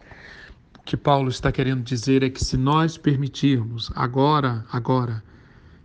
O 0.77 0.83
que 0.83 0.95
Paulo 0.95 1.29
está 1.29 1.51
querendo 1.51 1.81
dizer 1.81 2.21
é 2.21 2.29
que 2.29 2.43
se 2.43 2.55
nós 2.55 2.97
permitirmos 2.97 3.91
agora, 3.95 4.63
agora, 4.71 5.23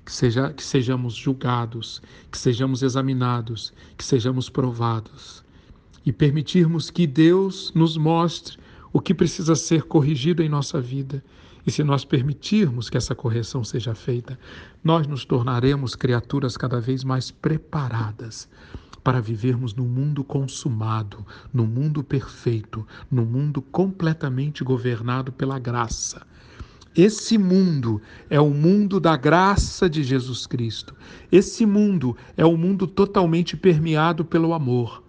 que, 0.04 0.12
seja, 0.12 0.52
que 0.52 0.62
sejamos 0.62 1.14
julgados, 1.14 2.02
que 2.30 2.36
sejamos 2.36 2.82
examinados, 2.82 3.72
que 3.96 4.04
sejamos 4.04 4.50
provados, 4.50 5.39
e 6.04 6.12
permitirmos 6.12 6.90
que 6.90 7.06
Deus 7.06 7.72
nos 7.74 7.96
mostre 7.96 8.58
o 8.92 9.00
que 9.00 9.14
precisa 9.14 9.54
ser 9.54 9.82
corrigido 9.82 10.42
em 10.42 10.48
nossa 10.48 10.80
vida, 10.80 11.22
e 11.66 11.70
se 11.70 11.84
nós 11.84 12.04
permitirmos 12.04 12.88
que 12.88 12.96
essa 12.96 13.14
correção 13.14 13.62
seja 13.62 13.94
feita, 13.94 14.38
nós 14.82 15.06
nos 15.06 15.24
tornaremos 15.24 15.94
criaturas 15.94 16.56
cada 16.56 16.80
vez 16.80 17.04
mais 17.04 17.30
preparadas 17.30 18.48
para 19.04 19.20
vivermos 19.20 19.74
num 19.74 19.86
mundo 19.86 20.24
consumado, 20.24 21.24
num 21.52 21.66
mundo 21.66 22.02
perfeito, 22.02 22.86
num 23.10 23.24
mundo 23.24 23.62
completamente 23.62 24.64
governado 24.64 25.32
pela 25.32 25.58
graça. 25.58 26.26
Esse 26.96 27.38
mundo 27.38 28.00
é 28.28 28.40
o 28.40 28.50
mundo 28.50 28.98
da 28.98 29.16
graça 29.16 29.88
de 29.88 30.02
Jesus 30.02 30.46
Cristo. 30.46 30.94
Esse 31.30 31.64
mundo 31.64 32.16
é 32.36 32.44
o 32.44 32.56
mundo 32.56 32.86
totalmente 32.86 33.56
permeado 33.56 34.24
pelo 34.24 34.52
amor 34.52 35.02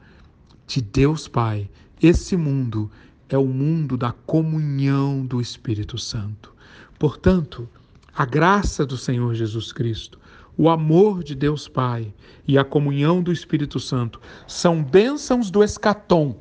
de 0.72 0.82
Deus 0.82 1.28
Pai. 1.28 1.70
Esse 2.02 2.38
mundo 2.38 2.90
é 3.28 3.38
o 3.38 3.46
mundo 3.46 3.98
da 3.98 4.14
comunhão 4.14 5.26
do 5.26 5.42
Espírito 5.42 5.98
Santo. 5.98 6.54
Portanto, 6.98 7.68
a 8.16 8.24
graça 8.24 8.86
do 8.86 8.96
Senhor 8.96 9.34
Jesus 9.36 9.74
Cristo, 9.74 10.18
o 10.58 10.70
amor 10.70 11.26
de 11.26 11.36
Deus 11.36 11.68
Pai 11.68 12.14
e 12.48 12.58
a 12.58 12.64
comunhão 12.64 13.22
do 13.22 13.34
Espírito 13.34 13.82
Santo 13.82 14.22
são 14.48 14.82
bênçãos 14.82 15.52
do 15.52 15.62
escatom, 15.62 16.38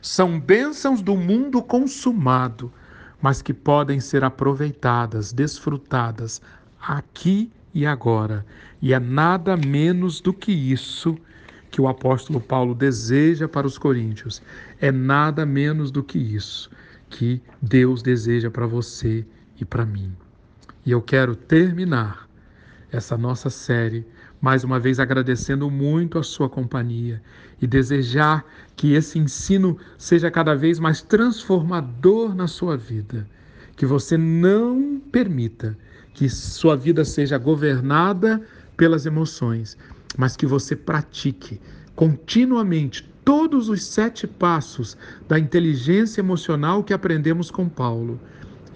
são 0.00 0.40
bênçãos 0.40 1.02
do 1.02 1.14
mundo 1.14 1.62
consumado, 1.62 2.72
mas 3.20 3.42
que 3.42 3.52
podem 3.52 4.00
ser 4.00 4.24
aproveitadas, 4.24 5.34
desfrutadas 5.34 6.40
aqui 6.80 7.52
e 7.74 7.84
agora. 7.84 8.46
E 8.80 8.94
é 8.94 8.98
nada 8.98 9.54
menos 9.54 10.18
do 10.18 10.32
que 10.32 10.50
isso 10.50 11.18
que 11.74 11.80
o 11.80 11.88
apóstolo 11.88 12.40
Paulo 12.40 12.72
deseja 12.72 13.48
para 13.48 13.66
os 13.66 13.76
coríntios 13.76 14.40
é 14.80 14.92
nada 14.92 15.44
menos 15.44 15.90
do 15.90 16.04
que 16.04 16.16
isso 16.20 16.70
que 17.10 17.42
Deus 17.60 18.00
deseja 18.00 18.48
para 18.48 18.64
você 18.64 19.26
e 19.60 19.64
para 19.64 19.84
mim. 19.84 20.12
E 20.86 20.92
eu 20.92 21.02
quero 21.02 21.34
terminar 21.34 22.28
essa 22.92 23.18
nossa 23.18 23.50
série 23.50 24.06
mais 24.40 24.62
uma 24.62 24.78
vez 24.78 25.00
agradecendo 25.00 25.68
muito 25.68 26.16
a 26.16 26.22
sua 26.22 26.48
companhia 26.48 27.20
e 27.60 27.66
desejar 27.66 28.44
que 28.76 28.92
esse 28.92 29.18
ensino 29.18 29.76
seja 29.98 30.30
cada 30.30 30.54
vez 30.54 30.78
mais 30.78 31.02
transformador 31.02 32.36
na 32.36 32.46
sua 32.46 32.76
vida. 32.76 33.26
Que 33.74 33.84
você 33.84 34.16
não 34.16 35.02
permita 35.10 35.76
que 36.12 36.28
sua 36.28 36.76
vida 36.76 37.04
seja 37.04 37.36
governada 37.36 38.40
pelas 38.76 39.06
emoções, 39.06 39.76
mas 40.16 40.36
que 40.36 40.46
você 40.46 40.74
pratique 40.76 41.60
continuamente 41.94 43.08
todos 43.24 43.68
os 43.68 43.84
sete 43.84 44.26
passos 44.26 44.96
da 45.26 45.38
inteligência 45.38 46.20
emocional 46.20 46.84
que 46.84 46.92
aprendemos 46.92 47.50
com 47.50 47.68
Paulo. 47.68 48.20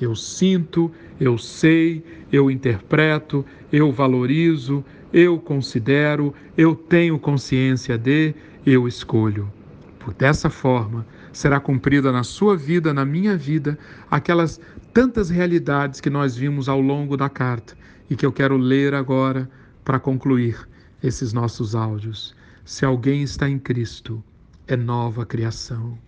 Eu 0.00 0.14
sinto, 0.14 0.90
eu 1.20 1.36
sei, 1.36 2.04
eu 2.32 2.50
interpreto, 2.50 3.44
eu 3.72 3.92
valorizo, 3.92 4.84
eu 5.12 5.38
considero, 5.38 6.32
eu 6.56 6.74
tenho 6.74 7.18
consciência 7.18 7.98
de, 7.98 8.34
eu 8.64 8.86
escolho. 8.86 9.52
Por 9.98 10.14
dessa 10.14 10.48
forma, 10.48 11.04
será 11.32 11.60
cumprida 11.60 12.12
na 12.12 12.22
sua 12.22 12.56
vida, 12.56 12.94
na 12.94 13.04
minha 13.04 13.36
vida, 13.36 13.78
aquelas 14.10 14.60
tantas 14.94 15.28
realidades 15.28 16.00
que 16.00 16.08
nós 16.08 16.36
vimos 16.36 16.68
ao 16.68 16.80
longo 16.80 17.16
da 17.16 17.28
carta 17.28 17.76
e 18.08 18.16
que 18.16 18.24
eu 18.24 18.32
quero 18.32 18.56
ler 18.56 18.94
agora 18.94 19.50
para 19.84 19.98
concluir 19.98 20.56
esses 21.02 21.32
nossos 21.32 21.74
áudios. 21.74 22.34
Se 22.64 22.84
alguém 22.84 23.22
está 23.22 23.48
em 23.48 23.58
Cristo, 23.58 24.22
é 24.66 24.76
nova 24.76 25.24
criação. 25.24 25.98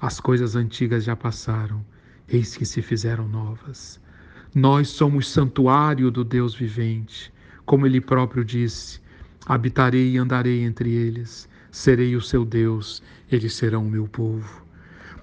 As 0.00 0.20
coisas 0.20 0.54
antigas 0.54 1.04
já 1.04 1.16
passaram, 1.16 1.84
eis 2.28 2.56
que 2.56 2.64
se 2.64 2.80
fizeram 2.80 3.28
novas. 3.28 4.00
Nós 4.54 4.88
somos 4.88 5.28
santuário 5.28 6.10
do 6.10 6.24
Deus 6.24 6.54
vivente. 6.54 7.32
Como 7.66 7.86
ele 7.86 8.00
próprio 8.00 8.44
disse: 8.44 9.00
habitarei 9.46 10.12
e 10.12 10.18
andarei 10.18 10.62
entre 10.62 10.90
eles, 10.92 11.48
serei 11.70 12.16
o 12.16 12.20
seu 12.20 12.44
Deus, 12.44 13.02
eles 13.30 13.54
serão 13.54 13.86
o 13.86 13.90
meu 13.90 14.06
povo. 14.06 14.64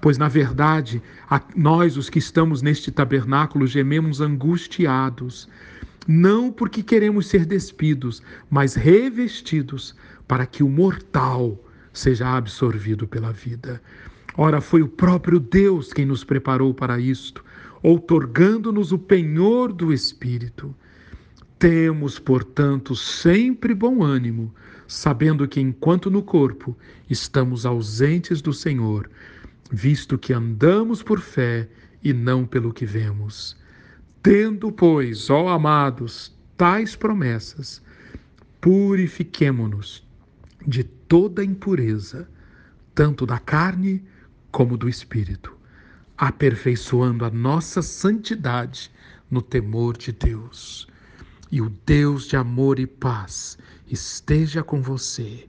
Pois, 0.00 0.18
na 0.18 0.28
verdade, 0.28 1.02
nós, 1.56 1.96
os 1.96 2.08
que 2.08 2.18
estamos 2.18 2.62
neste 2.62 2.90
tabernáculo, 2.90 3.66
gememos 3.66 4.20
angustiados, 4.20 5.48
não 6.06 6.52
porque 6.52 6.82
queremos 6.82 7.26
ser 7.26 7.44
despidos, 7.44 8.22
mas 8.48 8.74
revestidos, 8.74 9.94
para 10.26 10.46
que 10.46 10.62
o 10.62 10.68
mortal 10.68 11.58
seja 11.92 12.36
absorvido 12.36 13.06
pela 13.06 13.32
vida. 13.32 13.80
Ora, 14.36 14.60
foi 14.60 14.82
o 14.82 14.88
próprio 14.88 15.40
Deus 15.40 15.92
quem 15.92 16.04
nos 16.04 16.22
preparou 16.22 16.74
para 16.74 17.00
isto, 17.00 17.44
outorgando-nos 17.82 18.92
o 18.92 18.98
penhor 18.98 19.72
do 19.72 19.92
Espírito. 19.92 20.74
Temos, 21.58 22.18
portanto, 22.18 22.94
sempre 22.94 23.74
bom 23.74 24.02
ânimo, 24.02 24.54
sabendo 24.86 25.48
que 25.48 25.60
enquanto 25.60 26.10
no 26.10 26.22
corpo 26.22 26.76
estamos 27.08 27.64
ausentes 27.64 28.42
do 28.42 28.52
Senhor, 28.52 29.08
visto 29.70 30.18
que 30.18 30.32
andamos 30.32 31.02
por 31.02 31.18
fé 31.18 31.68
e 32.02 32.12
não 32.12 32.44
pelo 32.44 32.72
que 32.72 32.84
vemos. 32.84 33.56
Tendo, 34.26 34.72
pois, 34.72 35.30
ó 35.30 35.46
amados, 35.46 36.36
tais 36.56 36.96
promessas, 36.96 37.80
purifiquemo-nos 38.60 40.04
de 40.66 40.82
toda 40.82 41.44
impureza, 41.44 42.28
tanto 42.92 43.24
da 43.24 43.38
carne 43.38 44.04
como 44.50 44.76
do 44.76 44.88
espírito, 44.88 45.56
aperfeiçoando 46.18 47.24
a 47.24 47.30
nossa 47.30 47.80
santidade 47.82 48.90
no 49.30 49.40
temor 49.40 49.96
de 49.96 50.10
Deus 50.10 50.88
e 51.52 51.62
o 51.62 51.70
Deus 51.86 52.26
de 52.26 52.34
amor 52.34 52.80
e 52.80 52.86
paz 52.88 53.56
esteja 53.88 54.60
com 54.60 54.82
você. 54.82 55.48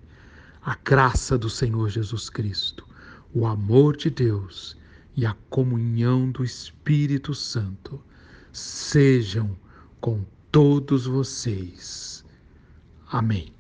A 0.62 0.78
graça 0.86 1.36
do 1.36 1.50
Senhor 1.50 1.90
Jesus 1.90 2.30
Cristo, 2.30 2.88
o 3.34 3.48
amor 3.48 3.98
de 3.98 4.12
Deus 4.12 4.78
e 5.16 5.26
a 5.26 5.36
comunhão 5.50 6.30
do 6.30 6.44
Espírito 6.44 7.34
Santo 7.34 8.00
sejam 8.58 9.58
com 10.02 10.26
todos 10.52 11.06
vocês. 11.06 12.26
Amém. 13.12 13.57